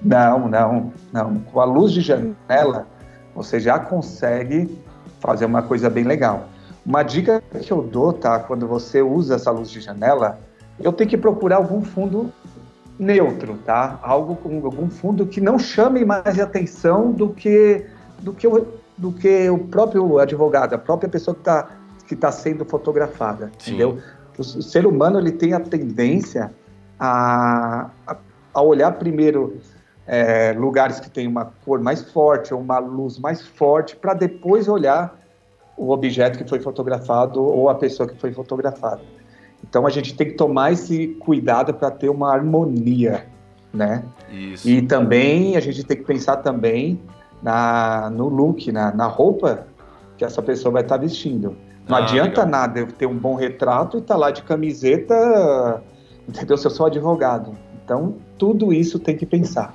Não, 0.00 0.48
não, 0.48 0.92
não. 1.12 1.38
Com 1.40 1.60
a 1.60 1.64
luz 1.64 1.92
de 1.92 2.00
janela, 2.00 2.86
você 3.34 3.60
já 3.60 3.78
consegue 3.78 4.78
fazer 5.20 5.44
uma 5.44 5.62
coisa 5.62 5.88
bem 5.88 6.04
legal. 6.04 6.48
Uma 6.84 7.04
dica 7.04 7.40
que 7.62 7.72
eu 7.72 7.82
dou, 7.82 8.12
tá? 8.12 8.40
Quando 8.40 8.66
você 8.66 9.00
usa 9.00 9.36
essa 9.36 9.52
luz 9.52 9.70
de 9.70 9.80
janela, 9.80 10.40
eu 10.80 10.92
tenho 10.92 11.08
que 11.08 11.16
procurar 11.16 11.56
algum 11.56 11.82
fundo 11.82 12.32
neutro, 13.02 13.58
tá? 13.64 13.98
Algo 14.02 14.36
com 14.36 14.64
algum 14.64 14.88
fundo 14.88 15.26
que 15.26 15.40
não 15.40 15.58
chame 15.58 16.04
mais 16.04 16.38
atenção 16.38 17.12
do 17.12 17.30
que 17.30 17.84
do 18.20 18.32
que 18.32 18.46
o, 18.46 18.66
do 18.96 19.12
que 19.12 19.50
o 19.50 19.58
próprio 19.58 20.18
advogado, 20.18 20.74
a 20.74 20.78
própria 20.78 21.08
pessoa 21.08 21.34
que 21.34 21.40
está 21.40 21.68
que 22.06 22.16
tá 22.16 22.30
sendo 22.30 22.64
fotografada, 22.64 23.50
Sim. 23.58 23.70
entendeu? 23.70 23.98
O, 24.38 24.40
o, 24.40 24.62
ser 24.62 24.86
humano 24.86 25.18
ele 25.18 25.32
tem 25.32 25.54
a 25.54 25.60
tendência 25.60 26.52
a, 26.98 27.90
a, 28.06 28.16
a 28.54 28.62
olhar 28.62 28.92
primeiro 28.92 29.58
é, 30.06 30.52
lugares 30.52 31.00
que 31.00 31.10
tem 31.10 31.26
uma 31.26 31.46
cor 31.64 31.80
mais 31.80 32.02
forte 32.02 32.52
ou 32.52 32.60
uma 32.60 32.78
luz 32.78 33.18
mais 33.18 33.46
forte 33.46 33.96
para 33.96 34.14
depois 34.14 34.68
olhar 34.68 35.18
o 35.76 35.90
objeto 35.90 36.38
que 36.38 36.48
foi 36.48 36.60
fotografado 36.60 37.42
ou 37.42 37.68
a 37.68 37.74
pessoa 37.74 38.08
que 38.08 38.16
foi 38.16 38.32
fotografada. 38.32 39.00
Então 39.68 39.86
a 39.86 39.90
gente 39.90 40.14
tem 40.14 40.28
que 40.28 40.34
tomar 40.34 40.72
esse 40.72 41.08
cuidado 41.20 41.72
para 41.74 41.90
ter 41.90 42.08
uma 42.08 42.32
harmonia, 42.32 43.26
né? 43.72 44.04
Isso. 44.30 44.68
E 44.68 44.82
também 44.82 45.56
a 45.56 45.60
gente 45.60 45.84
tem 45.84 45.96
que 45.96 46.04
pensar 46.04 46.38
também 46.38 47.00
na, 47.42 48.10
no 48.10 48.28
look, 48.28 48.70
na, 48.70 48.94
na 48.94 49.06
roupa 49.06 49.66
que 50.16 50.24
essa 50.24 50.42
pessoa 50.42 50.72
vai 50.72 50.82
estar 50.82 50.96
tá 50.96 51.02
vestindo. 51.02 51.56
Não 51.88 51.96
ah, 51.96 52.00
adianta 52.00 52.44
legal. 52.44 52.46
nada 52.46 52.80
eu 52.80 52.86
ter 52.86 53.06
um 53.06 53.16
bom 53.16 53.34
retrato 53.34 53.96
e 53.96 54.00
estar 54.00 54.14
tá 54.14 54.20
lá 54.20 54.30
de 54.30 54.42
camiseta, 54.42 55.82
entendeu? 56.28 56.56
Se 56.56 56.66
eu 56.66 56.70
sou 56.70 56.86
advogado. 56.86 57.56
Então, 57.84 58.14
tudo 58.38 58.72
isso 58.72 58.98
tem 58.98 59.16
que 59.16 59.26
pensar. 59.26 59.74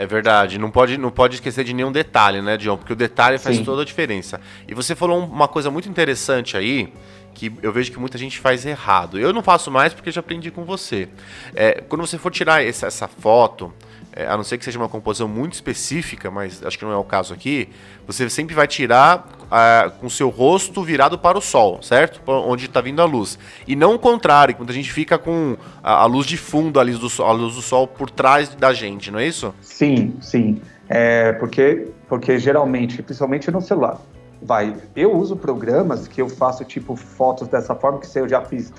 É 0.00 0.06
verdade, 0.06 0.58
não 0.58 0.70
pode, 0.70 0.96
não 0.96 1.10
pode 1.10 1.34
esquecer 1.34 1.62
de 1.62 1.74
nenhum 1.74 1.92
detalhe, 1.92 2.40
né, 2.40 2.56
John? 2.56 2.78
Porque 2.78 2.94
o 2.94 2.96
detalhe 2.96 3.36
faz 3.36 3.58
Sim. 3.58 3.64
toda 3.64 3.82
a 3.82 3.84
diferença. 3.84 4.40
E 4.66 4.72
você 4.72 4.94
falou 4.94 5.22
uma 5.22 5.46
coisa 5.46 5.70
muito 5.70 5.90
interessante 5.90 6.56
aí, 6.56 6.90
que 7.34 7.52
eu 7.62 7.70
vejo 7.70 7.92
que 7.92 7.98
muita 7.98 8.16
gente 8.16 8.38
faz 8.38 8.64
errado. 8.64 9.18
Eu 9.18 9.30
não 9.30 9.42
faço 9.42 9.70
mais 9.70 9.92
porque 9.92 10.10
já 10.10 10.20
aprendi 10.20 10.50
com 10.50 10.64
você. 10.64 11.06
É, 11.54 11.82
quando 11.86 12.00
você 12.00 12.16
for 12.16 12.30
tirar 12.30 12.64
essa, 12.64 12.86
essa 12.86 13.06
foto, 13.06 13.70
é, 14.10 14.26
a 14.26 14.38
não 14.38 14.42
ser 14.42 14.56
que 14.56 14.64
seja 14.64 14.78
uma 14.78 14.88
composição 14.88 15.28
muito 15.28 15.52
específica, 15.52 16.30
mas 16.30 16.64
acho 16.64 16.78
que 16.78 16.84
não 16.86 16.92
é 16.92 16.96
o 16.96 17.04
caso 17.04 17.34
aqui, 17.34 17.68
você 18.06 18.30
sempre 18.30 18.54
vai 18.54 18.66
tirar 18.66 19.28
uh, 19.50 19.90
com 19.98 20.08
seu 20.08 20.28
rosto 20.28 20.82
virado 20.82 21.18
para 21.18 21.36
o 21.36 21.40
sol, 21.40 21.82
certo? 21.82 22.20
Onde 22.26 22.66
está 22.66 22.80
vindo 22.80 23.02
a 23.02 23.04
luz. 23.04 23.38
E 23.66 23.74
não 23.74 23.94
o 23.94 23.98
contrário, 23.98 24.54
quando 24.54 24.70
a 24.70 24.74
gente 24.74 24.92
fica 24.92 25.18
com 25.18 25.56
a, 25.82 26.02
a 26.02 26.04
luz 26.06 26.26
de 26.26 26.36
fundo, 26.36 26.78
a 26.78 26.82
luz, 26.82 26.98
do 26.98 27.10
sol, 27.10 27.26
a 27.26 27.32
luz 27.32 27.54
do 27.54 27.62
sol 27.62 27.86
por 27.86 28.10
trás 28.10 28.48
da 28.54 28.72
gente, 28.72 29.10
não 29.10 29.18
é 29.18 29.26
isso? 29.26 29.54
Sim, 29.60 30.16
sim. 30.20 30.60
É 30.88 31.32
porque, 31.34 31.88
porque 32.08 32.38
geralmente, 32.38 33.02
principalmente 33.02 33.50
no 33.50 33.60
celular, 33.60 34.00
vai. 34.42 34.74
Eu 34.96 35.16
uso 35.16 35.36
programas 35.36 36.08
que 36.08 36.20
eu 36.20 36.28
faço 36.28 36.64
tipo 36.64 36.96
fotos 36.96 37.48
dessa 37.48 37.74
forma 37.74 38.00
que 38.00 38.18
eu 38.18 38.28
já 38.28 38.40
fiz 38.42 38.72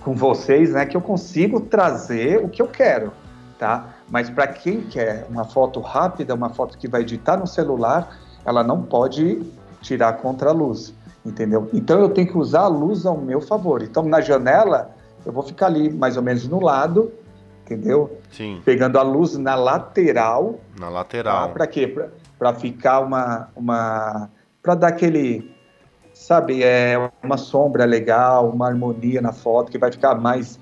com 0.00 0.14
vocês, 0.14 0.72
né? 0.72 0.86
Que 0.86 0.96
eu 0.96 1.00
consigo 1.00 1.60
trazer 1.60 2.44
o 2.44 2.48
que 2.48 2.60
eu 2.60 2.66
quero, 2.66 3.12
tá? 3.58 3.94
Mas 4.10 4.28
para 4.28 4.48
quem 4.48 4.80
quer 4.80 5.26
uma 5.30 5.44
foto 5.44 5.80
rápida, 5.80 6.34
uma 6.34 6.50
foto 6.50 6.76
que 6.76 6.88
vai 6.88 7.02
editar 7.02 7.36
no 7.36 7.46
celular, 7.46 8.18
ela 8.44 8.64
não 8.64 8.82
pode 8.82 9.40
tirar 9.82 10.14
contra 10.14 10.50
a 10.50 10.52
luz, 10.52 10.94
entendeu? 11.24 11.68
Então 11.72 12.00
eu 12.00 12.08
tenho 12.08 12.28
que 12.28 12.38
usar 12.38 12.62
a 12.62 12.68
luz 12.68 13.04
ao 13.04 13.18
meu 13.18 13.40
favor. 13.40 13.82
Então 13.82 14.02
na 14.04 14.20
janela 14.20 14.90
eu 15.26 15.32
vou 15.32 15.42
ficar 15.42 15.66
ali 15.66 15.92
mais 15.92 16.16
ou 16.16 16.22
menos 16.22 16.48
no 16.48 16.60
lado, 16.60 17.12
entendeu? 17.64 18.18
Sim. 18.30 18.62
Pegando 18.64 18.98
a 18.98 19.02
luz 19.02 19.36
na 19.36 19.54
lateral. 19.54 20.58
Na 20.78 20.88
lateral. 20.88 21.48
Tá? 21.48 21.52
Para 21.52 21.66
quê? 21.66 21.86
Para 22.38 22.54
ficar 22.54 23.00
uma 23.00 23.48
uma 23.54 24.30
para 24.62 24.74
dar 24.74 24.88
aquele 24.88 25.52
sabe, 26.14 26.62
é 26.62 27.10
uma 27.22 27.36
sombra 27.36 27.84
legal, 27.84 28.50
uma 28.50 28.68
harmonia 28.68 29.20
na 29.20 29.32
foto 29.32 29.72
que 29.72 29.78
vai 29.78 29.90
ficar 29.90 30.14
mais, 30.14 30.58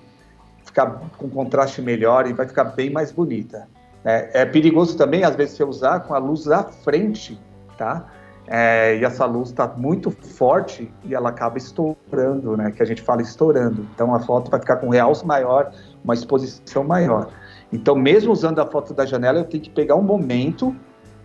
ficar 0.65 1.03
com 1.17 1.29
contraste 1.29 1.83
melhor 1.83 2.27
e 2.27 2.33
vai 2.33 2.47
ficar 2.47 2.65
bem 2.65 2.91
mais 2.91 3.13
bonita. 3.13 3.69
É, 4.05 4.43
é 4.43 4.47
perigoso 4.47 4.97
também, 4.97 5.25
às 5.25 5.37
vezes, 5.37 5.57
você 5.57 5.65
usar 5.65 6.01
com 6.01 6.15
a 6.15 6.19
luz 6.19 6.49
à 6.49 6.65
frente, 6.65 7.39
tá? 7.77 8.07
É, 8.53 8.97
e 8.97 9.05
essa 9.05 9.25
luz 9.27 9.51
está 9.51 9.69
muito 9.69 10.11
forte 10.11 10.93
e 11.05 11.15
ela 11.15 11.29
acaba 11.29 11.57
estourando, 11.57 12.57
né? 12.57 12.73
Que 12.73 12.83
a 12.83 12.85
gente 12.85 13.01
fala 13.01 13.23
estourando. 13.23 13.87
Então 13.95 14.13
a 14.13 14.19
foto 14.19 14.51
vai 14.51 14.59
ficar 14.59 14.77
com 14.77 14.89
um 14.89 14.91
realce 14.91 15.25
maior, 15.25 15.71
uma 16.03 16.15
exposição 16.15 16.83
maior. 16.83 17.29
Então, 17.73 17.95
mesmo 17.95 18.33
usando 18.33 18.59
a 18.59 18.67
foto 18.67 18.93
da 18.93 19.07
janela, 19.07 19.39
eu 19.39 19.45
tenho 19.45 19.63
que 19.63 19.71
pegar 19.71 19.95
um 19.95 20.03
momento 20.03 20.75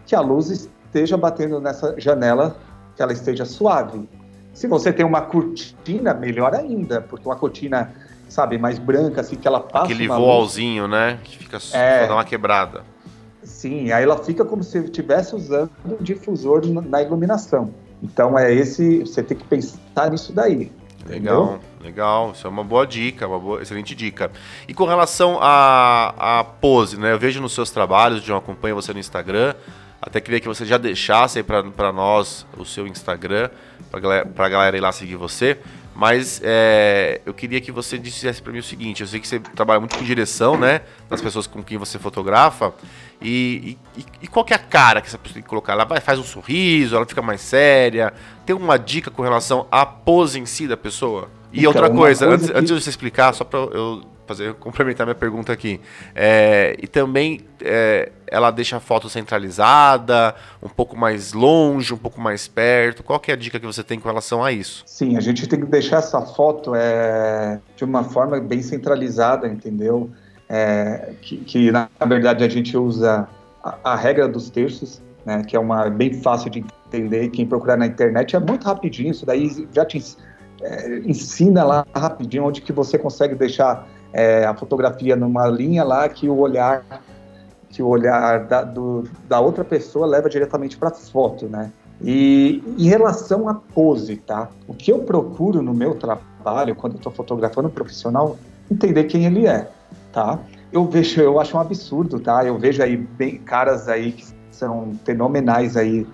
que 0.06 0.16
a 0.16 0.22
luz 0.22 0.52
esteja 0.52 1.18
batendo 1.18 1.60
nessa 1.60 2.00
janela, 2.00 2.56
que 2.96 3.02
ela 3.02 3.12
esteja 3.12 3.44
suave. 3.44 4.08
Se 4.54 4.68
você 4.68 4.94
tem 4.94 5.04
uma 5.04 5.22
cortina, 5.22 6.14
melhor 6.14 6.54
ainda, 6.54 7.02
porque 7.02 7.28
uma 7.28 7.36
cortina, 7.36 7.92
sabe, 8.30 8.60
mais 8.60 8.78
branca, 8.78 9.22
assim, 9.22 9.36
que 9.36 9.48
ela 9.48 9.60
passa. 9.60 9.86
Aquele 9.86 10.08
voalzinho, 10.08 10.84
luz, 10.84 10.92
né? 10.92 11.20
Que 11.24 11.40
fica 11.40 11.58
é, 11.58 12.02
só 12.02 12.08
dá 12.08 12.14
uma 12.14 12.24
quebrada. 12.24 12.84
Sim, 13.46 13.92
aí 13.92 14.04
ela 14.04 14.18
fica 14.18 14.44
como 14.44 14.64
se 14.64 14.80
estivesse 14.80 15.36
usando 15.36 15.70
um 15.86 15.96
difusor 16.04 16.66
na 16.66 17.02
iluminação. 17.02 17.72
Então 18.02 18.38
é 18.38 18.54
esse, 18.54 19.00
você 19.00 19.24
tem 19.24 19.38
que 19.38 19.46
pensar 19.46 20.12
nisso 20.12 20.34
daí. 20.34 20.72
Legal, 21.08 21.44
entendeu? 21.44 21.60
legal. 21.82 22.32
Isso 22.32 22.48
é 22.48 22.50
uma 22.50 22.64
boa 22.64 22.86
dica, 22.86 23.28
uma 23.28 23.40
boa, 23.40 23.62
excelente 23.62 23.94
dica. 23.94 24.32
E 24.68 24.74
com 24.74 24.86
relação 24.86 25.38
à, 25.40 26.40
a 26.40 26.44
pose, 26.44 27.00
né? 27.00 27.14
Eu 27.14 27.20
vejo 27.20 27.40
nos 27.40 27.54
seus 27.54 27.70
trabalhos, 27.70 28.24
John, 28.24 28.38
acompanho 28.38 28.76
você 28.76 28.92
no 28.92 29.00
Instagram. 29.00 29.54
Até 30.02 30.20
queria 30.20 30.40
que 30.40 30.48
você 30.48 30.66
já 30.66 30.78
deixasse 30.78 31.40
aí 31.40 31.44
para 31.44 31.92
nós 31.92 32.46
o 32.58 32.66
seu 32.66 32.86
Instagram, 32.86 33.50
para 33.92 34.46
a 34.46 34.50
galera 34.50 34.76
ir 34.76 34.82
lá 34.82 34.92
seguir 34.92 35.16
você. 35.16 35.58
Mas 35.96 36.42
é, 36.44 37.22
eu 37.26 37.34
queria 37.34 37.62
que 37.62 37.72
você 37.72 37.98
dissesse 37.98 38.42
para 38.42 38.52
mim 38.52 38.60
o 38.60 38.64
seguinte: 38.64 39.02
eu 39.02 39.08
sei 39.08 39.20
que 39.20 39.28
você 39.28 39.40
trabalha 39.40 39.80
muito 39.80 39.98
com 39.98 40.04
direção, 40.04 40.58
né? 40.58 40.82
Das 41.10 41.22
pessoas 41.22 41.48
com 41.48 41.64
quem 41.64 41.78
você 41.78 41.98
fotografa. 41.98 42.74
E, 43.22 43.78
e, 43.98 44.06
e 44.24 44.28
qual 44.28 44.44
que 44.44 44.52
é 44.52 44.58
a 44.58 44.60
cara 44.60 45.00
que 45.00 45.08
essa 45.08 45.18
pessoa 45.18 45.36
tem 45.36 45.44
que 45.44 45.48
colocar? 45.48 45.72
Ela 45.72 45.86
vai, 45.86 46.02
faz 46.02 46.20
um 46.20 46.24
sorriso, 46.24 46.98
ela 46.98 47.06
fica 47.06 47.22
mais 47.22 47.40
séria? 47.40 48.14
Tem 48.46 48.54
uma 48.54 48.78
dica 48.78 49.10
com 49.10 49.22
relação 49.22 49.68
à 49.72 49.86
pose 49.86 50.38
em 50.38 50.46
si 50.46 50.68
da 50.68 50.76
pessoa? 50.76 51.30
E 51.54 51.60
então, 51.60 51.70
outra 51.72 51.90
coisa, 51.90 52.28
coisa 52.28 52.36
antes, 52.36 52.52
que... 52.52 52.58
antes 52.58 52.68
de 52.76 52.82
você 52.82 52.90
explicar, 52.90 53.34
só 53.34 53.46
para 53.46 53.60
eu 53.60 54.04
fazer 54.26 54.54
complementar 54.56 55.06
minha 55.06 55.16
pergunta 55.16 55.52
aqui. 55.52 55.80
É, 56.14 56.76
e 56.82 56.88
também 56.88 57.42
é, 57.62 58.12
ela 58.28 58.52
deixa 58.52 58.78
a 58.78 58.80
foto 58.80 59.10
centralizada, 59.10 60.36
um 60.62 60.70
pouco 60.70 60.98
mais 60.98 61.34
longe, 61.34 61.94
um 61.94 61.98
pouco 61.98 62.20
mais 62.20 62.48
perto. 62.48 63.04
Qual 63.04 63.20
que 63.20 63.32
é 63.32 63.34
a 63.34 63.38
dica 63.38 63.60
que 63.60 63.66
você 63.66 63.84
tem 63.84 64.00
com 64.00 64.08
relação 64.08 64.44
a 64.44 64.52
isso? 64.52 64.84
Sim, 64.86 65.18
a 65.18 65.22
gente 65.22 65.48
tem 65.48 65.60
que 65.60 65.66
deixar 65.66 65.98
essa 65.98 66.22
foto 66.22 66.74
é, 66.76 67.60
de 67.76 67.84
uma 67.84 68.04
forma 68.04 68.40
bem 68.40 68.62
centralizada, 68.62 69.48
entendeu? 69.48 70.10
É, 70.48 71.14
que, 71.22 71.38
que, 71.38 71.72
na 71.72 71.90
verdade 72.08 72.44
a 72.44 72.50
gente 72.50 72.78
usa 72.78 73.28
a, 73.64 73.94
a 73.94 73.96
regra 73.96 74.28
dos 74.28 74.50
terços, 74.50 75.02
né, 75.26 75.44
que 75.44 75.56
é 75.56 75.60
uma 75.60 75.90
bem 75.90 76.14
fácil 76.14 76.52
de 76.52 76.64
entender. 76.88 77.30
Quem 77.30 77.48
procurar 77.48 77.78
na 77.78 77.88
internet 77.88 78.36
é 78.36 78.40
muito 78.40 78.64
rapidinho. 78.66 79.12
Isso 79.12 79.26
daí 79.26 79.68
já 79.74 79.84
te 79.84 80.04
é, 80.62 81.00
ensina 81.00 81.64
lá 81.64 81.86
rapidinho 81.96 82.46
onde 82.46 82.62
que 82.62 82.72
você 82.72 82.98
consegue 82.98 83.36
deixar 83.36 83.88
é, 84.16 84.46
a 84.46 84.54
fotografia 84.54 85.14
numa 85.14 85.46
linha 85.46 85.84
lá 85.84 86.08
que 86.08 86.30
o 86.30 86.38
olhar 86.38 86.84
que 87.70 87.84
o 87.84 87.88
olhar 87.88 88.46
da, 88.46 88.62
do, 88.64 89.04
da 89.28 89.42
outra 89.42 89.66
pessoa 89.66 90.08
leva 90.08 90.30
diretamente 90.30 90.78
para 90.78 90.88
a 90.88 90.94
foto, 90.94 91.48
né? 91.48 91.74
E 92.02 92.64
em 92.78 92.88
relação 92.88 93.50
à 93.50 93.54
pose, 93.54 94.16
tá? 94.16 94.48
O 94.66 94.74
que 94.74 94.90
eu 94.90 95.00
procuro 95.00 95.62
no 95.62 95.74
meu 95.74 95.96
trabalho, 95.96 96.74
quando 96.74 96.94
eu 96.94 96.98
estou 96.98 97.12
fotografando 97.12 97.68
um 97.68 97.72
profissional, 97.72 98.38
entender 98.72 99.04
quem 99.06 99.26
ele 99.26 99.46
é, 99.46 99.70
tá? 100.14 100.40
Eu 100.72 100.86
vejo, 100.86 101.20
eu 101.20 101.38
acho 101.38 101.58
um 101.58 101.60
absurdo, 101.60 102.18
tá? 102.18 102.46
Eu 102.46 102.58
vejo 102.58 102.82
aí 102.82 102.96
bem, 102.96 103.40
caras 103.40 103.90
aí 103.90 104.14
que 104.14 104.26
são 104.52 104.94
fenomenais 105.04 105.76
aí 105.76 106.08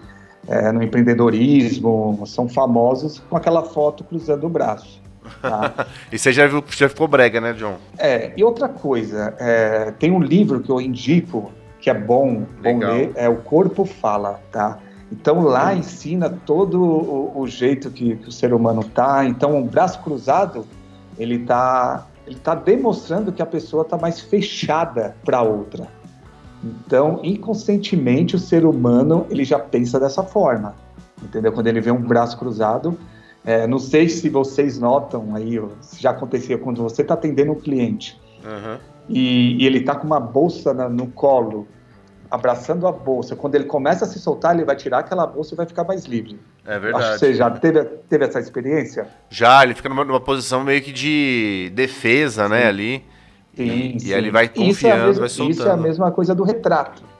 é, 0.48 0.72
no 0.72 0.82
empreendedorismo, 0.82 2.24
são 2.26 2.50
famosos 2.50 3.20
com 3.30 3.38
aquela 3.38 3.62
foto 3.62 4.04
cruzando 4.04 4.48
o 4.48 4.50
braço. 4.50 5.01
Tá? 5.42 5.88
e 6.12 6.18
você 6.18 6.32
já, 6.32 6.48
viu, 6.48 6.64
já 6.70 6.90
ficou 6.90 7.08
brega, 7.08 7.40
né, 7.40 7.54
John? 7.54 7.78
É, 7.98 8.32
e 8.36 8.44
outra 8.44 8.68
coisa, 8.68 9.36
é, 9.40 9.92
tem 9.92 10.12
um 10.12 10.22
livro 10.22 10.62
que 10.62 10.70
eu 10.70 10.80
indico, 10.80 11.52
que 11.80 11.90
é 11.90 11.94
bom, 11.94 12.46
bom 12.62 12.80
ler, 12.80 13.12
é 13.16 13.28
O 13.28 13.38
Corpo 13.38 13.86
Fala, 13.86 14.40
tá? 14.52 14.80
Então 15.12 15.42
lá 15.42 15.74
ensina 15.74 16.30
todo 16.30 16.82
o, 16.82 17.42
o 17.42 17.48
jeito 17.48 17.92
que, 17.92 18.16
que, 18.16 18.30
o 18.30 18.32
ser 18.32 18.54
humano 18.54 18.84
tá. 18.84 19.26
Então 19.26 19.62
o 19.62 19.66
braço 19.66 20.02
cruzado, 20.02 20.66
ele 21.20 21.40
tá, 21.40 22.08
ele 22.26 22.38
tá 22.38 22.56
demonstrando 22.56 23.32
que 23.32 23.42
a 23.42 23.46
pessoa 23.46 23.84
tá 23.84 23.98
mais 23.98 24.22
fechada 24.22 25.16
para 25.26 25.42
outra. 25.42 25.88
Então, 26.64 27.20
inconscientemente, 27.24 28.36
o 28.36 28.40
ser 28.40 28.66
humano 28.66 29.26
ele 29.30 29.44
já 29.44 29.58
pensa 29.58 30.00
dessa 30.00 30.24
forma, 30.24 30.76
entendeu? 31.22 31.52
Quando 31.52 31.68
ele 31.68 31.82
vê 31.82 31.92
um 31.92 32.02
braço 32.02 32.38
cruzado, 32.38 32.98
é, 33.44 33.66
não 33.66 33.80
sei 33.80 34.08
se 34.08 34.30
vocês 34.30 34.78
notam 34.78 35.36
aí, 35.36 35.60
se 35.82 36.02
já 36.02 36.12
acontecia 36.12 36.58
quando 36.58 36.84
você 36.84 37.02
está 37.02 37.16
atendendo 37.16 37.52
um 37.52 37.60
cliente 37.60 38.20
uhum. 38.44 38.78
e, 39.10 39.64
e, 39.64 39.66
ele 39.66 39.80
está 39.80 39.96
com 39.96 40.06
uma 40.06 40.20
bolsa 40.20 40.74
na, 40.74 40.88
no 40.88 41.08
colo, 41.08 41.68
abraçando 42.30 42.88
a 42.88 42.92
bolsa. 42.92 43.36
Quando 43.36 43.56
ele 43.56 43.66
começa 43.66 44.06
a 44.06 44.08
se 44.08 44.20
soltar, 44.20 44.54
ele 44.56 44.64
vai 44.64 44.76
tirar 44.76 45.00
aquela 45.00 45.26
bolsa 45.26 45.56
e 45.56 45.58
vai 45.58 45.66
ficar 45.66 45.84
mais 45.84 46.06
livre. 46.06 46.40
É 46.66 46.78
verdade. 46.78 47.04
Acho 47.04 47.14
que 47.14 47.20
você 47.20 47.34
já 47.34 47.50
teve, 47.50 47.84
teve 47.84 48.26
essa 48.26 48.40
experiência? 48.40 49.08
Já, 49.30 49.64
ele 49.64 49.74
fica 49.74 49.90
numa, 49.90 50.06
numa 50.06 50.22
posição 50.22 50.64
meio 50.64 50.82
que 50.82 50.92
de 50.92 51.72
defesa, 51.74 52.48
né, 52.48 52.58
sim. 52.58 52.64
né, 52.64 52.70
ali. 52.70 53.06
Sim, 53.56 53.64
e, 53.64 54.00
sim. 54.00 54.08
e 54.08 54.14
aí 54.14 54.20
ele 54.20 54.32
vai 54.32 54.48
confiando, 54.48 55.02
é 55.02 55.06
mesma, 55.08 55.20
vai 55.20 55.30
soltando. 55.30 55.52
Isso 55.60 55.68
é 55.68 55.72
a 55.72 55.78
mesma 55.78 56.12
coisa 56.12 56.36
do 56.36 56.44
retrato 56.44 57.11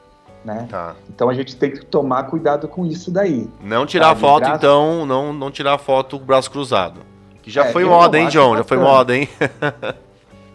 né? 0.44 0.68
Tá. 0.70 0.96
Então 1.10 1.30
a 1.30 1.34
gente 1.34 1.56
tem 1.56 1.72
que 1.72 1.86
tomar 1.86 2.24
cuidado 2.24 2.68
com 2.68 2.86
isso 2.86 3.12
daí. 3.12 3.50
Não 3.62 3.86
tirar 3.86 4.08
tá, 4.08 4.12
a 4.12 4.16
foto, 4.16 4.40
braço... 4.42 4.56
então, 4.56 5.06
não, 5.06 5.34
não 5.34 5.52
tirar 5.52 5.78
foto 5.78 6.18
com 6.18 6.24
o 6.24 6.26
braço 6.26 6.50
cruzado. 6.50 7.02
Que 7.42 7.50
já 7.50 7.66
é, 7.66 7.72
foi 7.72 7.86
moda, 7.86 8.20
hein, 8.20 8.28
John? 8.28 8.56
Já 8.58 8.64
foi 8.64 8.78
moda, 8.78 9.16
hein? 9.16 9.28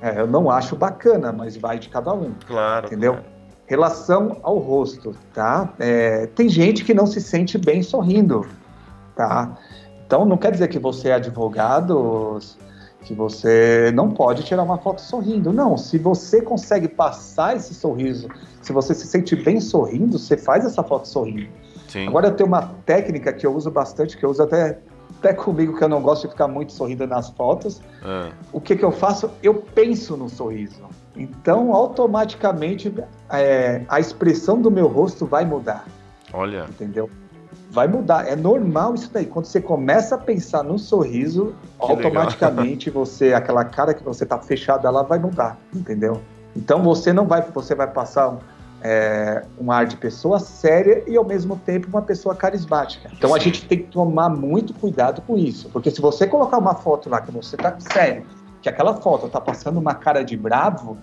é, 0.00 0.20
eu 0.20 0.26
não 0.26 0.50
acho 0.50 0.76
bacana, 0.76 1.32
mas 1.32 1.56
vai 1.56 1.78
de 1.78 1.88
cada 1.88 2.12
um. 2.12 2.32
Claro. 2.46 2.86
Entendeu? 2.86 3.18
Relação 3.66 4.38
ao 4.42 4.58
rosto, 4.58 5.16
tá? 5.34 5.72
É, 5.78 6.26
tem 6.28 6.48
gente 6.48 6.84
que 6.84 6.94
não 6.94 7.06
se 7.06 7.20
sente 7.20 7.58
bem 7.58 7.82
sorrindo, 7.82 8.46
tá? 9.16 9.56
Então 10.06 10.24
não 10.24 10.36
quer 10.36 10.52
dizer 10.52 10.68
que 10.68 10.78
você 10.78 11.08
é 11.08 11.14
advogado, 11.14 12.38
que 13.06 13.14
você 13.14 13.92
não 13.94 14.10
pode 14.10 14.42
tirar 14.42 14.64
uma 14.64 14.78
foto 14.78 15.00
sorrindo. 15.00 15.52
Não, 15.52 15.76
se 15.76 15.96
você 15.96 16.42
consegue 16.42 16.88
passar 16.88 17.56
esse 17.56 17.72
sorriso, 17.72 18.28
se 18.60 18.72
você 18.72 18.94
se 18.94 19.06
sente 19.06 19.36
bem 19.36 19.60
sorrindo, 19.60 20.18
você 20.18 20.36
faz 20.36 20.64
essa 20.64 20.82
foto 20.82 21.06
sorrindo. 21.06 21.48
Sim. 21.86 22.08
Agora 22.08 22.26
eu 22.26 22.34
tenho 22.34 22.48
uma 22.48 22.74
técnica 22.84 23.32
que 23.32 23.46
eu 23.46 23.54
uso 23.54 23.70
bastante, 23.70 24.16
que 24.16 24.24
eu 24.24 24.30
uso 24.30 24.42
até, 24.42 24.80
até 25.18 25.32
comigo, 25.32 25.78
que 25.78 25.84
eu 25.84 25.88
não 25.88 26.02
gosto 26.02 26.22
de 26.22 26.32
ficar 26.32 26.48
muito 26.48 26.72
sorrindo 26.72 27.06
nas 27.06 27.30
fotos. 27.30 27.80
É. 28.04 28.32
O 28.52 28.60
que, 28.60 28.74
que 28.74 28.84
eu 28.84 28.90
faço? 28.90 29.30
Eu 29.40 29.54
penso 29.54 30.16
no 30.16 30.28
sorriso. 30.28 30.82
Então, 31.14 31.72
automaticamente, 31.72 32.92
é, 33.30 33.82
a 33.88 34.00
expressão 34.00 34.60
do 34.60 34.68
meu 34.68 34.88
rosto 34.88 35.24
vai 35.24 35.44
mudar. 35.44 35.86
Olha. 36.32 36.66
Entendeu? 36.68 37.08
Vai 37.70 37.86
mudar. 37.88 38.28
É 38.28 38.36
normal 38.36 38.94
isso 38.94 39.10
daí. 39.12 39.26
Quando 39.26 39.46
você 39.46 39.60
começa 39.60 40.14
a 40.14 40.18
pensar 40.18 40.62
no 40.62 40.78
sorriso, 40.78 41.54
que 41.80 41.90
automaticamente 41.90 42.88
você, 42.90 43.32
aquela 43.34 43.64
cara 43.64 43.94
que 43.94 44.02
você 44.02 44.24
tá 44.24 44.38
fechada, 44.38 44.88
ela 44.88 45.02
vai 45.02 45.18
mudar, 45.18 45.58
entendeu? 45.74 46.20
Então 46.54 46.82
você 46.82 47.12
não 47.12 47.26
vai, 47.26 47.42
você 47.42 47.74
vai 47.74 47.86
passar 47.86 48.30
um, 48.30 48.38
é, 48.82 49.44
um 49.60 49.70
ar 49.70 49.86
de 49.86 49.96
pessoa 49.96 50.38
séria 50.38 51.04
e 51.06 51.16
ao 51.16 51.24
mesmo 51.24 51.56
tempo 51.56 51.88
uma 51.88 52.02
pessoa 52.02 52.34
carismática. 52.34 53.10
Então 53.12 53.34
a 53.34 53.38
gente 53.38 53.66
tem 53.66 53.78
que 53.78 53.88
tomar 53.88 54.28
muito 54.30 54.72
cuidado 54.72 55.20
com 55.22 55.36
isso, 55.36 55.68
porque 55.70 55.90
se 55.90 56.00
você 56.00 56.26
colocar 56.26 56.58
uma 56.58 56.74
foto 56.74 57.10
lá 57.10 57.20
que 57.20 57.30
você 57.30 57.56
tá 57.56 57.76
sério, 57.78 58.24
que 58.62 58.68
aquela 58.68 58.94
foto 58.94 59.28
tá 59.28 59.40
passando 59.40 59.78
uma 59.78 59.94
cara 59.94 60.24
de 60.24 60.36
bravo, 60.36 60.96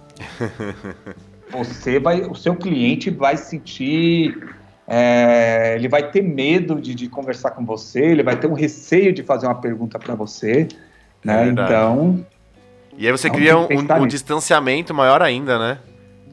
você 1.52 2.00
vai, 2.00 2.22
o 2.22 2.36
seu 2.36 2.56
cliente 2.56 3.12
vai 3.12 3.38
sentir 3.38 4.56
é, 4.88 5.76
ele 5.76 5.88
vai 5.88 6.12
ter 6.12 6.22
medo 6.22 6.80
de, 6.80 6.94
de, 6.94 7.08
conversar 7.08 7.52
com 7.52 7.66
você, 7.66 8.02
ele 8.02 8.24
vai 8.24 8.36
ter 8.36 8.48
um 8.48 8.54
receio 8.54 9.14
de 9.14 9.24
fazer 9.24 9.48
uma 9.48 9.56
pergunta 9.56 9.98
para 9.98 10.14
você, 10.14 10.68
né? 11.24 11.48
É 11.48 11.50
então. 11.50 12.26
E 12.98 13.06
aí 13.06 13.12
você 13.12 13.30
cria 13.30 13.58
um, 13.58 13.64
um, 13.64 14.02
um 14.04 14.08
distanciamento 14.08 14.94
maior 14.94 15.22
ainda, 15.22 15.58
né? 15.58 15.80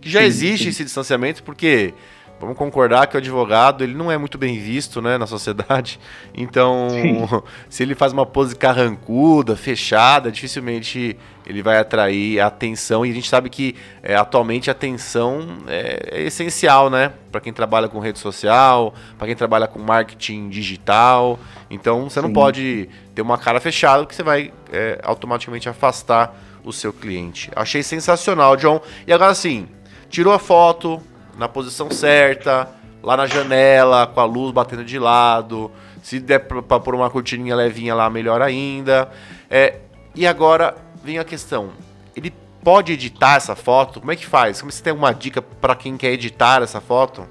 Que 0.00 0.10
já 0.10 0.20
sim, 0.20 0.26
existe 0.26 0.64
sim. 0.64 0.70
esse 0.70 0.84
distanciamento, 0.84 1.42
porque 1.42 1.94
vamos 2.40 2.56
concordar 2.56 3.06
que 3.06 3.16
o 3.16 3.18
advogado 3.18 3.84
ele 3.84 3.94
não 3.94 4.10
é 4.10 4.16
muito 4.16 4.38
bem 4.38 4.58
visto 4.58 5.02
né, 5.02 5.18
na 5.18 5.26
sociedade. 5.26 6.00
Então, 6.32 6.88
Sim. 6.90 7.28
se 7.68 7.82
ele 7.82 7.94
faz 7.94 8.12
uma 8.12 8.24
pose 8.24 8.54
carrancuda, 8.56 9.56
fechada, 9.56 10.30
dificilmente 10.30 11.18
ele 11.44 11.62
vai 11.62 11.78
atrair 11.78 12.40
a 12.40 12.46
atenção. 12.46 13.04
E 13.04 13.10
a 13.10 13.14
gente 13.14 13.28
sabe 13.28 13.50
que 13.50 13.74
é, 14.02 14.14
atualmente 14.14 14.70
a 14.70 14.72
atenção 14.72 15.58
é, 15.66 16.08
é 16.12 16.22
essencial, 16.22 16.88
né? 16.88 17.12
Para 17.30 17.40
quem 17.40 17.52
trabalha 17.52 17.88
com 17.88 17.98
rede 17.98 18.18
social, 18.18 18.94
para 19.18 19.26
quem 19.26 19.36
trabalha 19.36 19.66
com 19.66 19.78
marketing 19.80 20.48
digital. 20.48 21.38
Então, 21.68 22.08
você 22.08 22.20
Sim. 22.20 22.26
não 22.26 22.32
pode 22.32 22.88
ter 23.14 23.22
uma 23.22 23.36
cara 23.36 23.60
fechada 23.60 24.06
que 24.06 24.14
você 24.14 24.22
vai 24.22 24.52
é, 24.72 24.98
automaticamente 25.02 25.68
afastar 25.68 26.34
o 26.64 26.72
seu 26.72 26.92
cliente. 26.92 27.50
Achei 27.54 27.82
sensacional, 27.82 28.56
John. 28.56 28.80
E 29.06 29.12
agora 29.12 29.34
sim, 29.34 29.68
tirou 30.08 30.32
a 30.32 30.38
foto, 30.38 31.02
na 31.38 31.48
posição 31.48 31.90
certa, 31.90 32.68
lá 33.02 33.16
na 33.16 33.26
janela, 33.26 34.06
com 34.06 34.20
a 34.20 34.24
luz 34.24 34.52
batendo 34.52 34.84
de 34.84 34.98
lado. 34.98 35.70
Se 36.02 36.18
der 36.18 36.40
para 36.40 36.80
pôr 36.80 36.94
uma 36.94 37.10
cortininha 37.10 37.54
levinha 37.54 37.94
lá, 37.94 38.08
melhor 38.08 38.40
ainda. 38.40 39.10
É, 39.50 39.76
e 40.14 40.26
agora 40.26 40.74
vem 41.02 41.18
a 41.18 41.24
questão: 41.24 41.70
ele 42.16 42.32
pode 42.62 42.92
editar 42.92 43.36
essa 43.36 43.54
foto? 43.54 44.00
Como 44.00 44.12
é 44.12 44.16
que 44.16 44.26
faz? 44.26 44.60
Como 44.60 44.70
você 44.70 44.82
tem 44.82 44.92
uma 44.92 45.12
dica 45.12 45.42
para 45.42 45.74
quem 45.74 45.96
quer 45.96 46.12
editar 46.12 46.62
essa 46.62 46.80
foto? 46.80 47.26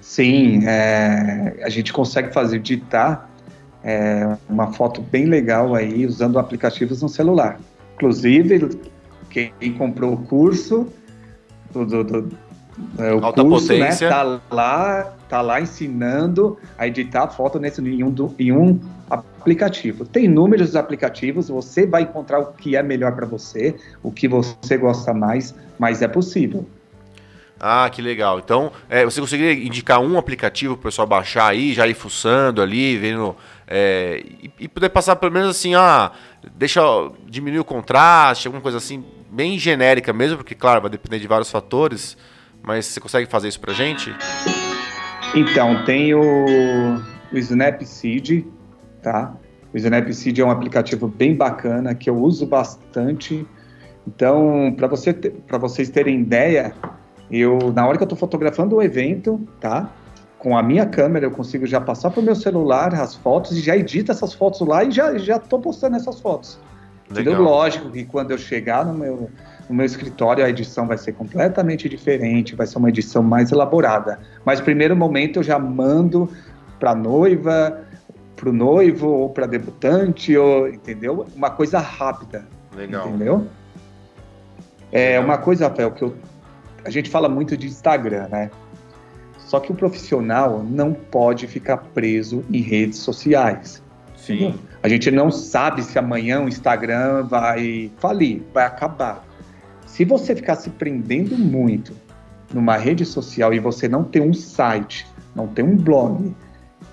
Sim, 0.00 0.66
é, 0.66 1.60
a 1.62 1.68
gente 1.68 1.92
consegue 1.92 2.32
fazer 2.32 2.56
editar 2.56 3.28
é, 3.84 4.36
uma 4.48 4.72
foto 4.72 5.02
bem 5.02 5.26
legal 5.26 5.74
aí 5.74 6.06
usando 6.06 6.38
aplicativos 6.38 7.02
no 7.02 7.08
celular. 7.08 7.60
Inclusive, 7.94 8.80
quem 9.30 9.52
comprou 9.76 10.14
o 10.14 10.16
curso 10.16 10.90
do, 11.72 11.84
do 11.84 12.28
é, 12.98 13.12
o 13.12 13.24
Alta 13.24 13.42
curso, 13.42 13.72
né, 13.72 13.78
potência. 13.78 14.08
Né, 14.08 14.14
tá 14.14 14.40
lá, 14.50 15.12
tá 15.28 15.40
lá 15.40 15.60
ensinando 15.60 16.58
a 16.76 16.86
editar 16.86 17.28
foto 17.28 17.58
nesse, 17.58 17.80
em, 17.80 18.02
um, 18.02 18.34
em 18.38 18.52
um 18.52 18.80
aplicativo. 19.10 20.04
Tem 20.04 20.24
inúmeros 20.24 20.76
aplicativos, 20.76 21.48
você 21.48 21.86
vai 21.86 22.02
encontrar 22.02 22.40
o 22.40 22.52
que 22.52 22.76
é 22.76 22.82
melhor 22.82 23.14
para 23.14 23.26
você, 23.26 23.74
o 24.02 24.10
que 24.10 24.28
você 24.28 24.76
gosta 24.76 25.14
mais, 25.14 25.54
mas 25.78 26.02
é 26.02 26.08
possível. 26.08 26.66
Ah, 27.60 27.90
que 27.90 28.00
legal. 28.00 28.38
Então, 28.38 28.70
é, 28.88 29.04
você 29.04 29.20
conseguiria 29.20 29.52
indicar 29.66 30.00
um 30.00 30.16
aplicativo 30.16 30.76
para 30.76 30.80
o 30.80 30.84
pessoal 30.84 31.06
baixar 31.08 31.48
aí, 31.48 31.72
já 31.72 31.86
ir 31.88 31.94
fuçando 31.94 32.62
ali, 32.62 32.96
vendo. 32.96 33.34
É, 33.66 34.22
e, 34.24 34.50
e, 34.60 34.68
poder 34.68 34.88
passar 34.90 35.16
pelo 35.16 35.32
menos 35.32 35.50
assim, 35.50 35.74
ah, 35.74 36.12
deixa 36.54 36.80
diminuir 37.26 37.58
o 37.58 37.64
contraste, 37.64 38.46
alguma 38.46 38.62
coisa 38.62 38.78
assim, 38.78 39.04
bem 39.30 39.58
genérica 39.58 40.12
mesmo, 40.12 40.36
porque, 40.36 40.54
claro, 40.54 40.80
vai 40.80 40.90
depender 40.90 41.18
de 41.18 41.26
vários 41.26 41.50
fatores. 41.50 42.16
Mas 42.62 42.86
você 42.86 43.00
consegue 43.00 43.30
fazer 43.30 43.48
isso 43.48 43.60
pra 43.60 43.72
gente? 43.72 44.14
Então, 45.34 45.84
tem 45.84 46.14
o, 46.14 46.20
o 47.32 47.38
Snapseed, 47.38 48.46
tá? 49.02 49.34
O 49.72 49.76
Snapseed 49.76 50.40
é 50.40 50.44
um 50.44 50.50
aplicativo 50.50 51.06
bem 51.06 51.34
bacana 51.34 51.94
que 51.94 52.08
eu 52.08 52.16
uso 52.16 52.46
bastante. 52.46 53.46
Então, 54.06 54.74
para 54.76 54.86
você 54.86 55.12
para 55.12 55.58
vocês 55.58 55.90
terem 55.90 56.20
ideia, 56.20 56.74
eu 57.30 57.72
na 57.74 57.86
hora 57.86 57.98
que 57.98 58.02
eu 58.02 58.06
estou 58.06 58.18
fotografando 58.18 58.76
o 58.76 58.82
evento, 58.82 59.38
tá? 59.60 59.92
Com 60.38 60.56
a 60.56 60.62
minha 60.62 60.86
câmera 60.86 61.26
eu 61.26 61.30
consigo 61.30 61.66
já 61.66 61.80
passar 61.80 62.10
para 62.10 62.20
o 62.20 62.22
meu 62.22 62.34
celular 62.34 62.94
as 62.94 63.14
fotos 63.14 63.56
e 63.58 63.60
já 63.60 63.76
edito 63.76 64.10
essas 64.10 64.32
fotos 64.32 64.66
lá 64.66 64.84
e 64.84 64.90
já 64.90 65.18
já 65.18 65.36
estou 65.36 65.60
postando 65.60 65.96
essas 65.96 66.20
fotos. 66.20 66.58
Legal. 67.10 67.42
Lógico 67.42 67.90
que 67.90 68.04
quando 68.04 68.30
eu 68.30 68.38
chegar 68.38 68.84
no 68.86 68.94
meu 68.94 69.30
no 69.68 69.74
meu 69.74 69.86
escritório 69.86 70.44
a 70.44 70.48
edição 70.48 70.86
vai 70.86 70.96
ser 70.98 71.12
completamente 71.12 71.88
diferente, 71.88 72.54
vai 72.54 72.66
ser 72.66 72.78
uma 72.78 72.88
edição 72.88 73.22
mais 73.22 73.52
elaborada. 73.52 74.18
Mas 74.44 74.60
primeiro 74.60 74.96
momento 74.96 75.38
eu 75.38 75.42
já 75.42 75.58
mando 75.58 76.30
para 76.78 76.94
noiva, 76.94 77.82
para 78.34 78.48
o 78.48 78.52
noivo 78.52 79.08
ou 79.08 79.30
para 79.30 79.46
debutante, 79.46 80.36
ou, 80.36 80.68
entendeu? 80.68 81.26
Uma 81.34 81.50
coisa 81.50 81.78
rápida. 81.78 82.46
Legal. 82.74 83.08
Entendeu? 83.08 83.46
É 84.90 85.20
uma 85.20 85.36
coisa, 85.36 85.68
Rafael, 85.68 85.90
que 85.90 86.02
eu, 86.02 86.14
a 86.84 86.90
gente 86.90 87.10
fala 87.10 87.28
muito 87.28 87.56
de 87.56 87.66
Instagram, 87.66 88.28
né? 88.28 88.50
Só 89.38 89.60
que 89.60 89.72
o 89.72 89.74
profissional 89.74 90.62
não 90.62 90.92
pode 90.92 91.46
ficar 91.46 91.78
preso 91.78 92.44
em 92.50 92.60
redes 92.60 92.98
sociais. 92.98 93.82
Sim. 94.16 94.54
A 94.82 94.88
gente 94.88 95.10
não 95.10 95.30
sabe 95.30 95.82
se 95.82 95.98
amanhã 95.98 96.40
o 96.40 96.48
Instagram 96.48 97.24
vai 97.24 97.90
falir, 97.98 98.42
vai 98.52 98.64
acabar. 98.64 99.24
Se 99.88 100.04
você 100.04 100.36
ficar 100.36 100.54
se 100.54 100.70
prendendo 100.70 101.36
muito 101.36 101.92
numa 102.54 102.76
rede 102.76 103.04
social 103.04 103.52
e 103.52 103.58
você 103.58 103.88
não 103.88 104.04
tem 104.04 104.22
um 104.22 104.32
site, 104.32 105.06
não 105.34 105.48
tem 105.48 105.64
um 105.64 105.76
blog 105.76 106.32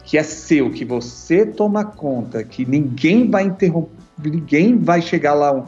que 0.03 0.17
é 0.17 0.23
seu, 0.23 0.71
que 0.71 0.84
você 0.84 1.45
toma 1.45 1.84
conta, 1.84 2.43
que 2.43 2.65
ninguém 2.65 3.29
vai 3.29 3.43
interromper, 3.43 3.91
ninguém 4.23 4.77
vai 4.77 5.01
chegar 5.01 5.34
lá, 5.34 5.65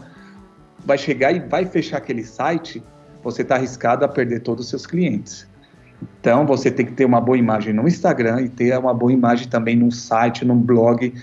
vai 0.86 0.98
chegar 0.98 1.32
e 1.32 1.40
vai 1.40 1.66
fechar 1.66 1.98
aquele 1.98 2.24
site, 2.24 2.82
você 3.24 3.42
está 3.42 3.56
arriscado 3.56 4.06
a 4.06 4.08
perder 4.08 4.40
todos 4.40 4.66
os 4.66 4.70
seus 4.70 4.88
clientes. 4.88 5.48
Então 6.20 6.46
você 6.46 6.72
tem 6.72 6.86
que 6.86 6.94
ter 6.94 7.06
uma 7.06 7.20
boa 7.20 7.38
imagem 7.38 7.74
no 7.74 7.88
Instagram 7.88 8.42
e 8.42 8.50
ter 8.50 8.78
uma 8.78 8.94
boa 8.94 9.12
imagem 9.12 9.48
também 9.48 9.76
num 9.76 9.92
site, 9.92 10.46
num 10.46 10.60
blog 10.60 11.14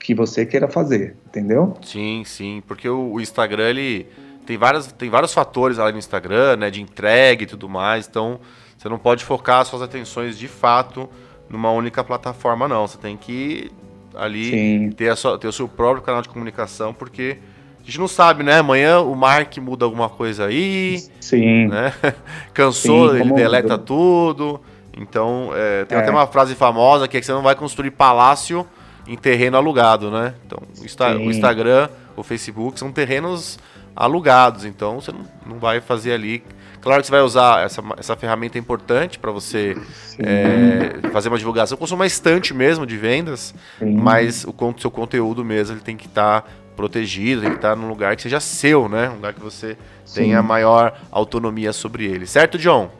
que 0.00 0.14
você 0.14 0.46
queira 0.46 0.66
fazer, 0.66 1.16
entendeu? 1.26 1.74
Sim, 1.82 2.22
sim, 2.24 2.62
porque 2.66 2.88
o 2.88 3.20
Instagram 3.20 3.68
ele 3.68 4.06
tem, 4.46 4.56
várias, 4.56 4.90
tem 4.92 5.10
vários 5.10 5.32
fatores 5.32 5.78
ali 5.78 5.92
no 5.92 5.98
Instagram, 5.98 6.56
né, 6.56 6.70
de 6.70 6.80
entrega 6.80 7.42
e 7.42 7.46
tudo 7.46 7.68
mais, 7.68 8.06
então 8.06 8.40
você 8.76 8.88
não 8.88 8.98
pode 8.98 9.24
focar 9.24 9.64
suas 9.64 9.82
atenções 9.82 10.38
de 10.38 10.48
fato 10.48 11.08
numa 11.50 11.70
única 11.70 12.02
plataforma, 12.02 12.66
não. 12.66 12.86
Você 12.86 12.96
tem 12.96 13.16
que 13.16 13.70
ali 14.14 14.90
ter, 14.94 15.08
a 15.10 15.16
sua, 15.16 15.38
ter 15.38 15.48
o 15.48 15.52
seu 15.52 15.68
próprio 15.68 16.02
canal 16.02 16.22
de 16.22 16.28
comunicação, 16.28 16.94
porque 16.94 17.38
a 17.78 17.84
gente 17.84 17.98
não 17.98 18.08
sabe, 18.08 18.42
né? 18.42 18.58
Amanhã 18.58 19.00
o 19.00 19.14
Mark 19.14 19.56
muda 19.58 19.84
alguma 19.84 20.08
coisa 20.08 20.46
aí. 20.46 21.02
Sim. 21.20 21.66
Né? 21.68 21.92
Cansou, 22.54 23.10
Sim, 23.10 23.20
ele 23.20 23.32
deleta 23.32 23.76
tudo. 23.76 24.60
Então, 24.96 25.50
é, 25.54 25.84
tem 25.84 25.98
é. 25.98 26.00
até 26.00 26.10
uma 26.10 26.26
frase 26.26 26.54
famosa 26.54 27.08
que 27.08 27.16
é 27.16 27.20
que 27.20 27.26
você 27.26 27.32
não 27.32 27.42
vai 27.42 27.54
construir 27.54 27.90
palácio 27.90 28.66
em 29.06 29.16
terreno 29.16 29.56
alugado, 29.56 30.10
né? 30.10 30.34
Então, 30.46 30.58
o, 30.78 30.84
Insta 30.84 31.16
o 31.16 31.30
Instagram, 31.30 31.88
o 32.16 32.22
Facebook 32.22 32.78
são 32.78 32.92
terrenos 32.92 33.58
alugados, 33.94 34.64
então 34.64 35.00
você 35.00 35.12
não, 35.12 35.20
não 35.46 35.58
vai 35.58 35.80
fazer 35.80 36.12
ali. 36.12 36.42
Claro 36.80 37.02
que 37.02 37.06
você 37.06 37.12
vai 37.12 37.20
usar 37.20 37.64
essa, 37.64 37.82
essa 37.98 38.16
ferramenta 38.16 38.58
importante 38.58 39.18
para 39.18 39.30
você 39.30 39.76
é, 40.18 41.08
fazer 41.10 41.28
uma 41.28 41.36
divulgação, 41.36 41.76
como 41.76 41.94
uma 41.94 42.06
estante 42.06 42.54
mesmo 42.54 42.86
de 42.86 42.96
vendas, 42.96 43.54
Sim. 43.78 43.96
mas 43.96 44.44
o 44.44 44.54
seu 44.78 44.90
conteúdo 44.90 45.44
mesmo 45.44 45.74
ele 45.76 45.82
tem 45.82 45.96
que 45.96 46.06
estar 46.06 46.42
tá 46.42 46.48
protegido, 46.74 47.42
tem 47.42 47.50
que 47.50 47.56
estar 47.56 47.70
tá 47.70 47.76
num 47.76 47.88
lugar 47.88 48.16
que 48.16 48.22
seja 48.22 48.40
seu, 48.40 48.88
né? 48.88 49.10
Um 49.10 49.16
lugar 49.16 49.34
que 49.34 49.40
você 49.40 49.76
Sim. 50.06 50.22
tenha 50.22 50.42
maior 50.42 50.98
autonomia 51.10 51.72
sobre 51.72 52.06
ele. 52.06 52.26
Certo, 52.26 52.56
John? 52.56 52.90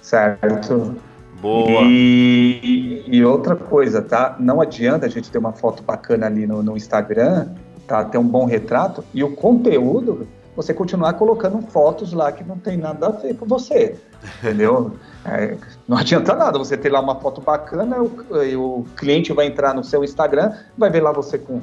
Certo. 0.00 0.96
Boa. 1.40 1.82
E, 1.84 3.04
e, 3.06 3.24
outra 3.24 3.54
coisa, 3.56 4.00
tá? 4.00 4.36
Não 4.38 4.60
adianta 4.60 5.06
a 5.06 5.08
gente 5.08 5.30
ter 5.30 5.38
uma 5.38 5.52
foto 5.52 5.82
bacana 5.82 6.26
ali 6.26 6.46
no, 6.46 6.62
no 6.62 6.76
Instagram 6.76 7.48
tá? 7.86 8.04
ter 8.04 8.18
um 8.18 8.26
bom 8.26 8.44
retrato 8.44 9.04
e 9.12 9.22
o 9.22 9.34
conteúdo 9.34 10.26
você 10.54 10.74
continuar 10.74 11.14
colocando 11.14 11.62
fotos 11.62 12.12
lá 12.12 12.30
que 12.30 12.44
não 12.44 12.58
tem 12.58 12.76
nada 12.76 13.06
a 13.06 13.10
ver 13.10 13.34
com 13.36 13.46
você, 13.46 13.96
entendeu? 14.38 14.92
É, 15.24 15.56
não 15.86 15.96
adianta 15.96 16.34
nada 16.34 16.58
você 16.58 16.76
ter 16.76 16.90
lá 16.90 17.00
uma 17.00 17.14
foto 17.14 17.40
bacana 17.40 17.98
e 18.44 18.56
o, 18.56 18.80
o 18.80 18.86
cliente 18.96 19.32
vai 19.32 19.46
entrar 19.46 19.72
no 19.72 19.84
seu 19.84 20.02
Instagram, 20.02 20.52
vai 20.76 20.90
ver 20.90 21.00
lá 21.00 21.12
você 21.12 21.38
com 21.38 21.60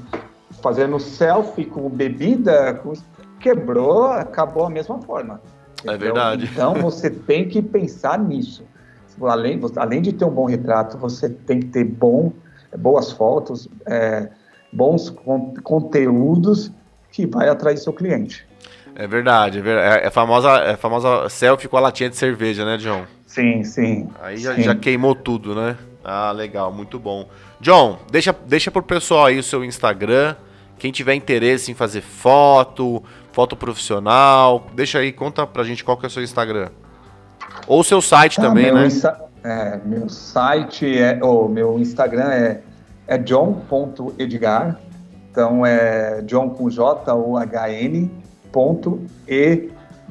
fazendo 0.62 0.97
selfie 0.97 1.65
com 1.65 1.89
bebida, 1.89 2.75
com, 2.75 2.93
quebrou, 3.39 4.05
acabou 4.05 4.65
a 4.65 4.69
mesma 4.69 5.01
forma. 5.01 5.41
É 5.86 5.89
entendeu? 5.89 5.93
É 5.93 5.97
verdade. 5.97 6.49
Então 6.51 6.73
você 6.75 7.10
tem 7.12 7.47
que 7.47 7.62
pensar 7.62 8.17
nisso. 8.17 8.63
Além, 9.21 9.60
além 9.75 10.01
de 10.01 10.13
ter 10.13 10.23
um 10.23 10.32
bom 10.32 10.45
retrato, 10.45 10.97
você 10.97 11.27
tem 11.29 11.60
que 11.60 11.67
ter 11.67 11.84
bom, 11.84 12.32
boas 12.77 13.12
fotos, 13.12 13.67
é, 13.86 14.29
bons 14.71 15.10
con 15.10 15.53
conteúdos 15.63 16.71
que 17.12 17.25
vai 17.25 17.49
atrair 17.49 17.77
seu 17.77 17.93
cliente. 17.93 18.45
É 18.95 19.08
verdade, 19.08 19.60
é, 19.60 19.62
verdade. 19.62 20.03
é, 20.03 20.08
é 20.08 20.10
famosa, 20.10 20.49
é 20.60 20.75
famosa 20.75 21.29
selfie 21.29 21.67
com 21.67 21.77
a 21.77 21.79
latinha 21.79 22.10
de 22.10 22.15
cerveja, 22.17 22.65
né, 22.65 22.77
John? 22.77 23.03
Sim, 23.25 23.63
sim. 23.63 24.10
Aí 24.21 24.38
já, 24.38 24.55
sim. 24.55 24.62
já 24.63 24.75
queimou 24.75 25.15
tudo, 25.15 25.55
né? 25.55 25.77
Ah, 26.03 26.32
legal, 26.32 26.71
muito 26.71 26.99
bom. 26.99 27.27
John, 27.62 27.99
deixa, 28.12 28.36
deixa 28.45 28.71
pro 28.71 28.82
pessoal 28.82 29.25
aí 29.27 29.38
o 29.38 29.43
seu 29.43 29.63
Instagram. 29.63 30.36
Quem 30.77 30.91
tiver 30.91 31.13
interesse 31.13 31.71
em 31.71 31.75
fazer 31.75 32.01
foto, 32.01 33.03
foto 33.32 33.55
profissional, 33.55 34.65
deixa 34.73 34.99
aí, 34.99 35.12
conta 35.12 35.45
pra 35.45 35.63
gente 35.63 35.84
qual 35.84 35.97
que 35.97 36.05
é 36.05 36.08
o 36.08 36.10
seu 36.10 36.23
Instagram. 36.23 36.69
Ou 37.67 37.82
o 37.82 37.84
seu 37.84 38.01
site 38.01 38.39
Ah, 38.39 38.43
também, 38.43 38.71
né? 38.71 38.86
Insta- 38.88 39.19
é, 39.43 39.79
meu 39.86 40.10
site 40.10 40.97
é, 40.97 41.19
o 41.23 41.47
meu 41.47 41.79
Instagram 41.79 42.29
é, 42.32 42.62
é 43.10 43.17
john.edgar. 43.17 44.80
Então 45.32 45.65
é 45.65 46.22
John 46.22 46.52
com 46.52 46.69
J 46.69 47.12
ou 47.13 47.38
H 47.38 47.72
N 47.72 48.10
ponto 48.52 49.02
e 49.28 49.69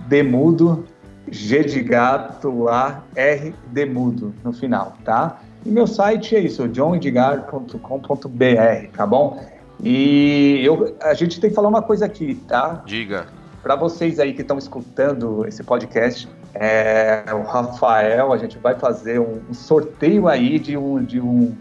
demudo 0.09 0.85
G 1.31 1.65
de 1.65 1.83
gato 1.83 2.69
A 2.69 3.03
R 3.15 3.55
demudo 3.69 4.35
no 4.45 4.53
final, 4.53 4.95
tá? 5.05 5.39
E 5.65 5.71
meu 5.71 5.87
site 5.87 6.37
é 6.37 6.41
isso, 6.41 6.69
johnedgar.com.br, 6.69 8.97
tá 8.97 9.07
bom? 9.07 9.43
E 9.83 10.61
eu, 10.65 10.97
a 11.03 11.15
gente 11.15 11.41
tem 11.41 11.51
que 11.51 11.57
falar 11.57 11.69
uma 11.69 11.83
coisa 11.83 12.07
aqui, 12.07 12.35
tá? 12.49 12.83
Diga. 12.87 13.27
Para 13.63 13.77
vocês 13.77 14.19
aí 14.19 14.33
que 14.33 14.43
estão 14.43 14.57
escutando 14.57 15.47
esse 15.47 15.63
podcast, 15.63 16.29
é, 16.55 17.23
o 17.33 17.43
Rafael, 17.43 18.33
a 18.33 18.39
gente 18.39 18.57
vai 18.59 18.77
fazer 18.77 19.21
um, 19.21 19.41
um 19.51 19.55
sorteio 19.55 20.27
aí 20.27 20.59
de 20.59 20.77
um, 20.77 21.05
de 21.05 21.21
um, 21.21 21.55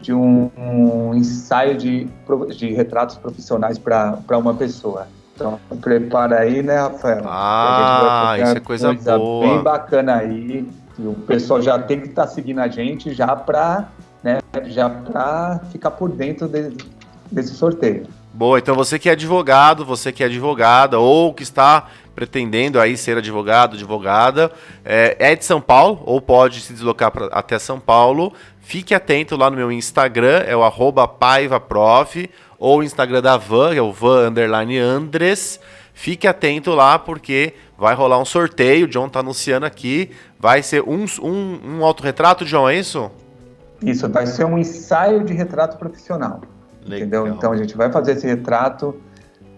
de 0.00 0.12
um, 0.12 0.50
um 0.56 1.14
ensaio 1.14 1.76
de, 1.76 2.08
de 2.56 2.72
retratos 2.72 3.16
profissionais 3.16 3.78
para 3.78 4.18
uma 4.38 4.54
pessoa. 4.54 5.06
Então, 5.34 5.58
prepara 5.80 6.40
aí, 6.40 6.62
né, 6.62 6.76
Rafael? 6.80 7.22
Ah, 7.26 8.36
isso 8.40 8.56
é 8.56 8.60
coisa 8.60 8.94
fazer 8.94 9.16
boa. 9.18 9.46
Bem 9.46 9.62
bacana 9.62 10.16
aí. 10.16 10.68
E 10.98 11.02
o 11.06 11.14
pessoal 11.14 11.62
já 11.62 11.78
tem 11.78 12.00
que 12.00 12.08
estar 12.08 12.26
seguindo 12.26 12.58
a 12.58 12.66
gente 12.68 13.14
já 13.14 13.36
para 13.36 13.88
né, 14.22 14.40
já 14.66 14.90
pra 14.90 15.60
ficar 15.70 15.92
por 15.92 16.10
dentro 16.10 16.48
de- 16.48 16.76
desse 17.30 17.54
sorteio. 17.54 18.04
Boa, 18.34 18.58
então 18.58 18.74
você 18.74 18.98
que 18.98 19.08
é 19.08 19.12
advogado, 19.12 19.84
você 19.84 20.10
que 20.10 20.24
é 20.24 20.26
advogada 20.26 20.98
ou 20.98 21.32
que 21.32 21.44
está 21.44 21.86
pretendendo 22.18 22.80
aí 22.80 22.96
ser 22.96 23.16
advogado, 23.16 23.76
advogada, 23.76 24.50
é, 24.84 25.16
é 25.20 25.36
de 25.36 25.44
São 25.44 25.60
Paulo 25.60 26.02
ou 26.04 26.20
pode 26.20 26.60
se 26.62 26.72
deslocar 26.72 27.12
pra, 27.12 27.26
até 27.26 27.60
São 27.60 27.78
Paulo, 27.78 28.32
fique 28.60 28.92
atento 28.92 29.36
lá 29.36 29.48
no 29.48 29.56
meu 29.56 29.70
Instagram, 29.70 30.42
é 30.44 30.56
o 30.56 30.64
arroba 30.64 31.06
paivaprof, 31.06 32.28
ou 32.58 32.80
o 32.80 32.82
Instagram 32.82 33.22
da 33.22 33.36
Van, 33.36 33.70
que 33.70 33.78
é 33.78 33.82
o 33.82 33.92
Van 33.92 34.30
Underline 34.30 34.76
Andres. 34.78 35.60
Fique 35.94 36.26
atento 36.26 36.72
lá 36.72 36.98
porque 36.98 37.54
vai 37.78 37.94
rolar 37.94 38.18
um 38.18 38.24
sorteio, 38.24 38.86
o 38.86 38.88
John 38.88 39.08
tá 39.08 39.20
anunciando 39.20 39.64
aqui, 39.64 40.10
vai 40.40 40.60
ser 40.60 40.82
um, 40.82 41.04
um, 41.22 41.60
um 41.64 41.84
autorretrato, 41.84 42.44
John, 42.44 42.68
é 42.68 42.76
isso? 42.76 43.12
Isso, 43.80 44.08
vai 44.08 44.26
ser 44.26 44.44
um 44.44 44.58
ensaio 44.58 45.22
de 45.24 45.34
retrato 45.34 45.78
profissional. 45.78 46.40
Entendeu? 46.84 47.22
Legal. 47.22 47.36
Então 47.36 47.52
a 47.52 47.56
gente 47.56 47.76
vai 47.76 47.92
fazer 47.92 48.12
esse 48.12 48.26
retrato 48.26 49.00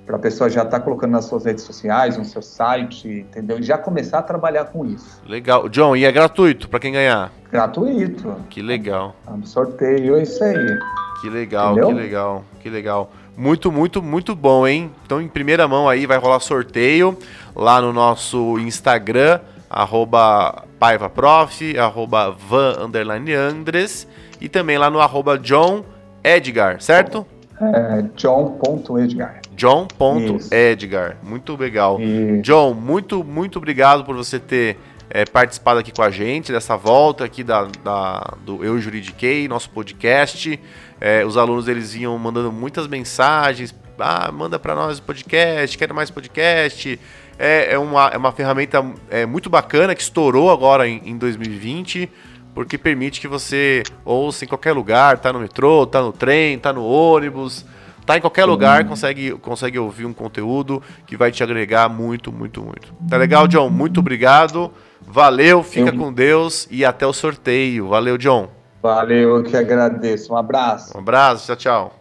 para 0.06 0.16
a 0.16 0.18
pessoa 0.18 0.50
já 0.50 0.62
estar 0.62 0.80
colocando 0.80 1.12
nas 1.12 1.26
suas 1.26 1.44
redes 1.44 1.64
sociais, 1.64 2.16
no 2.16 2.24
seu 2.24 2.42
site, 2.42 3.08
entendeu? 3.08 3.58
E 3.58 3.62
já 3.62 3.78
começar 3.78 4.18
a 4.18 4.22
trabalhar 4.22 4.64
com 4.66 4.84
isso. 4.84 5.22
Legal. 5.26 5.68
John, 5.68 5.94
e 5.94 6.04
é 6.04 6.10
gratuito 6.12 6.68
para 6.68 6.80
quem 6.80 6.92
ganhar? 6.92 7.32
Gratuito. 7.50 8.36
Que 8.48 8.60
legal. 8.62 9.14
Um 9.28 9.44
sorteio, 9.44 10.16
é 10.16 10.22
isso 10.22 10.42
aí. 10.42 10.78
Que 11.20 11.28
legal, 11.28 11.72
Entendeu? 11.72 11.88
que 11.88 11.94
legal, 11.94 12.44
que 12.60 12.70
legal. 12.70 13.12
Muito, 13.36 13.70
muito, 13.70 14.02
muito 14.02 14.34
bom, 14.34 14.66
hein? 14.66 14.90
Então, 15.04 15.20
em 15.20 15.28
primeira 15.28 15.68
mão 15.68 15.88
aí, 15.88 16.06
vai 16.06 16.18
rolar 16.18 16.40
sorteio 16.40 17.16
lá 17.54 17.80
no 17.80 17.92
nosso 17.92 18.58
Instagram, 18.58 19.40
arroba 19.68 20.64
paivaprof, 20.78 21.78
arroba 21.78 22.30
van, 22.30 22.84
underline 22.84 23.32
Andres, 23.34 24.06
e 24.40 24.48
também 24.48 24.78
lá 24.78 24.90
no 24.90 24.98
arroba 25.00 25.38
John 25.38 25.84
Edgar, 26.24 26.80
certo? 26.80 27.26
É 27.60 28.02
John.edgar. 28.16 29.40
John.edgar. 29.54 31.16
Muito 31.22 31.54
legal. 31.56 31.98
John, 32.42 32.72
muito, 32.74 33.22
muito 33.22 33.58
obrigado 33.58 34.04
por 34.04 34.16
você 34.16 34.38
ter 34.38 34.78
é, 35.10 35.24
participado 35.24 35.78
aqui 35.78 35.92
com 35.92 36.02
a 36.02 36.10
gente 36.10 36.52
dessa 36.52 36.76
volta 36.76 37.24
aqui 37.24 37.42
da, 37.44 37.68
da- 37.84 38.34
do 38.44 38.64
Eu 38.64 38.78
Juridiquei, 38.80 39.46
nosso 39.48 39.68
podcast. 39.70 40.58
É, 41.00 41.24
os 41.24 41.36
alunos 41.36 41.68
eles 41.68 41.94
iam 41.94 42.16
mandando 42.18 42.50
muitas 42.50 42.86
mensagens. 42.86 43.74
Ah, 43.98 44.32
manda 44.32 44.58
para 44.58 44.74
nós 44.74 44.98
podcast, 44.98 45.76
quero 45.76 45.94
mais 45.94 46.10
podcast. 46.10 46.98
É, 47.38 47.72
é, 47.74 47.78
uma, 47.78 48.08
é 48.08 48.16
uma 48.16 48.32
ferramenta 48.32 48.82
é, 49.10 49.26
muito 49.26 49.50
bacana 49.50 49.94
que 49.94 50.00
estourou 50.02 50.50
agora 50.50 50.88
em, 50.88 51.02
em 51.04 51.16
2020, 51.18 52.08
porque 52.54 52.76
permite 52.76 53.20
que 53.20 53.28
você 53.28 53.82
ouça 54.04 54.44
em 54.44 54.48
qualquer 54.48 54.72
lugar, 54.72 55.18
tá 55.18 55.32
no 55.32 55.40
metrô, 55.40 55.86
tá 55.86 56.00
no 56.00 56.12
trem, 56.12 56.58
tá 56.58 56.72
no 56.72 56.84
ônibus, 56.84 57.64
tá 58.04 58.16
em 58.16 58.20
qualquer 58.20 58.44
lugar, 58.44 58.84
consegue, 58.86 59.32
consegue 59.32 59.78
ouvir 59.78 60.04
um 60.04 60.12
conteúdo 60.12 60.82
que 61.06 61.16
vai 61.16 61.30
te 61.30 61.42
agregar 61.42 61.88
muito, 61.88 62.32
muito, 62.32 62.62
muito. 62.62 62.92
Tá 63.08 63.16
legal, 63.16 63.46
John? 63.46 63.70
Muito 63.70 64.00
obrigado. 64.00 64.72
Valeu, 65.00 65.62
fica 65.62 65.92
com 65.92 66.12
Deus 66.12 66.68
e 66.70 66.84
até 66.84 67.06
o 67.06 67.12
sorteio. 67.12 67.88
Valeu, 67.88 68.18
John. 68.18 68.48
valeu, 68.82 69.36
eu 69.36 69.42
que 69.42 69.56
agradeço. 69.56 70.32
Um 70.32 70.36
abraço. 70.36 70.96
Um 70.96 71.00
abraço, 71.00 71.46
tchau, 71.46 71.56
tchau. 71.56 71.99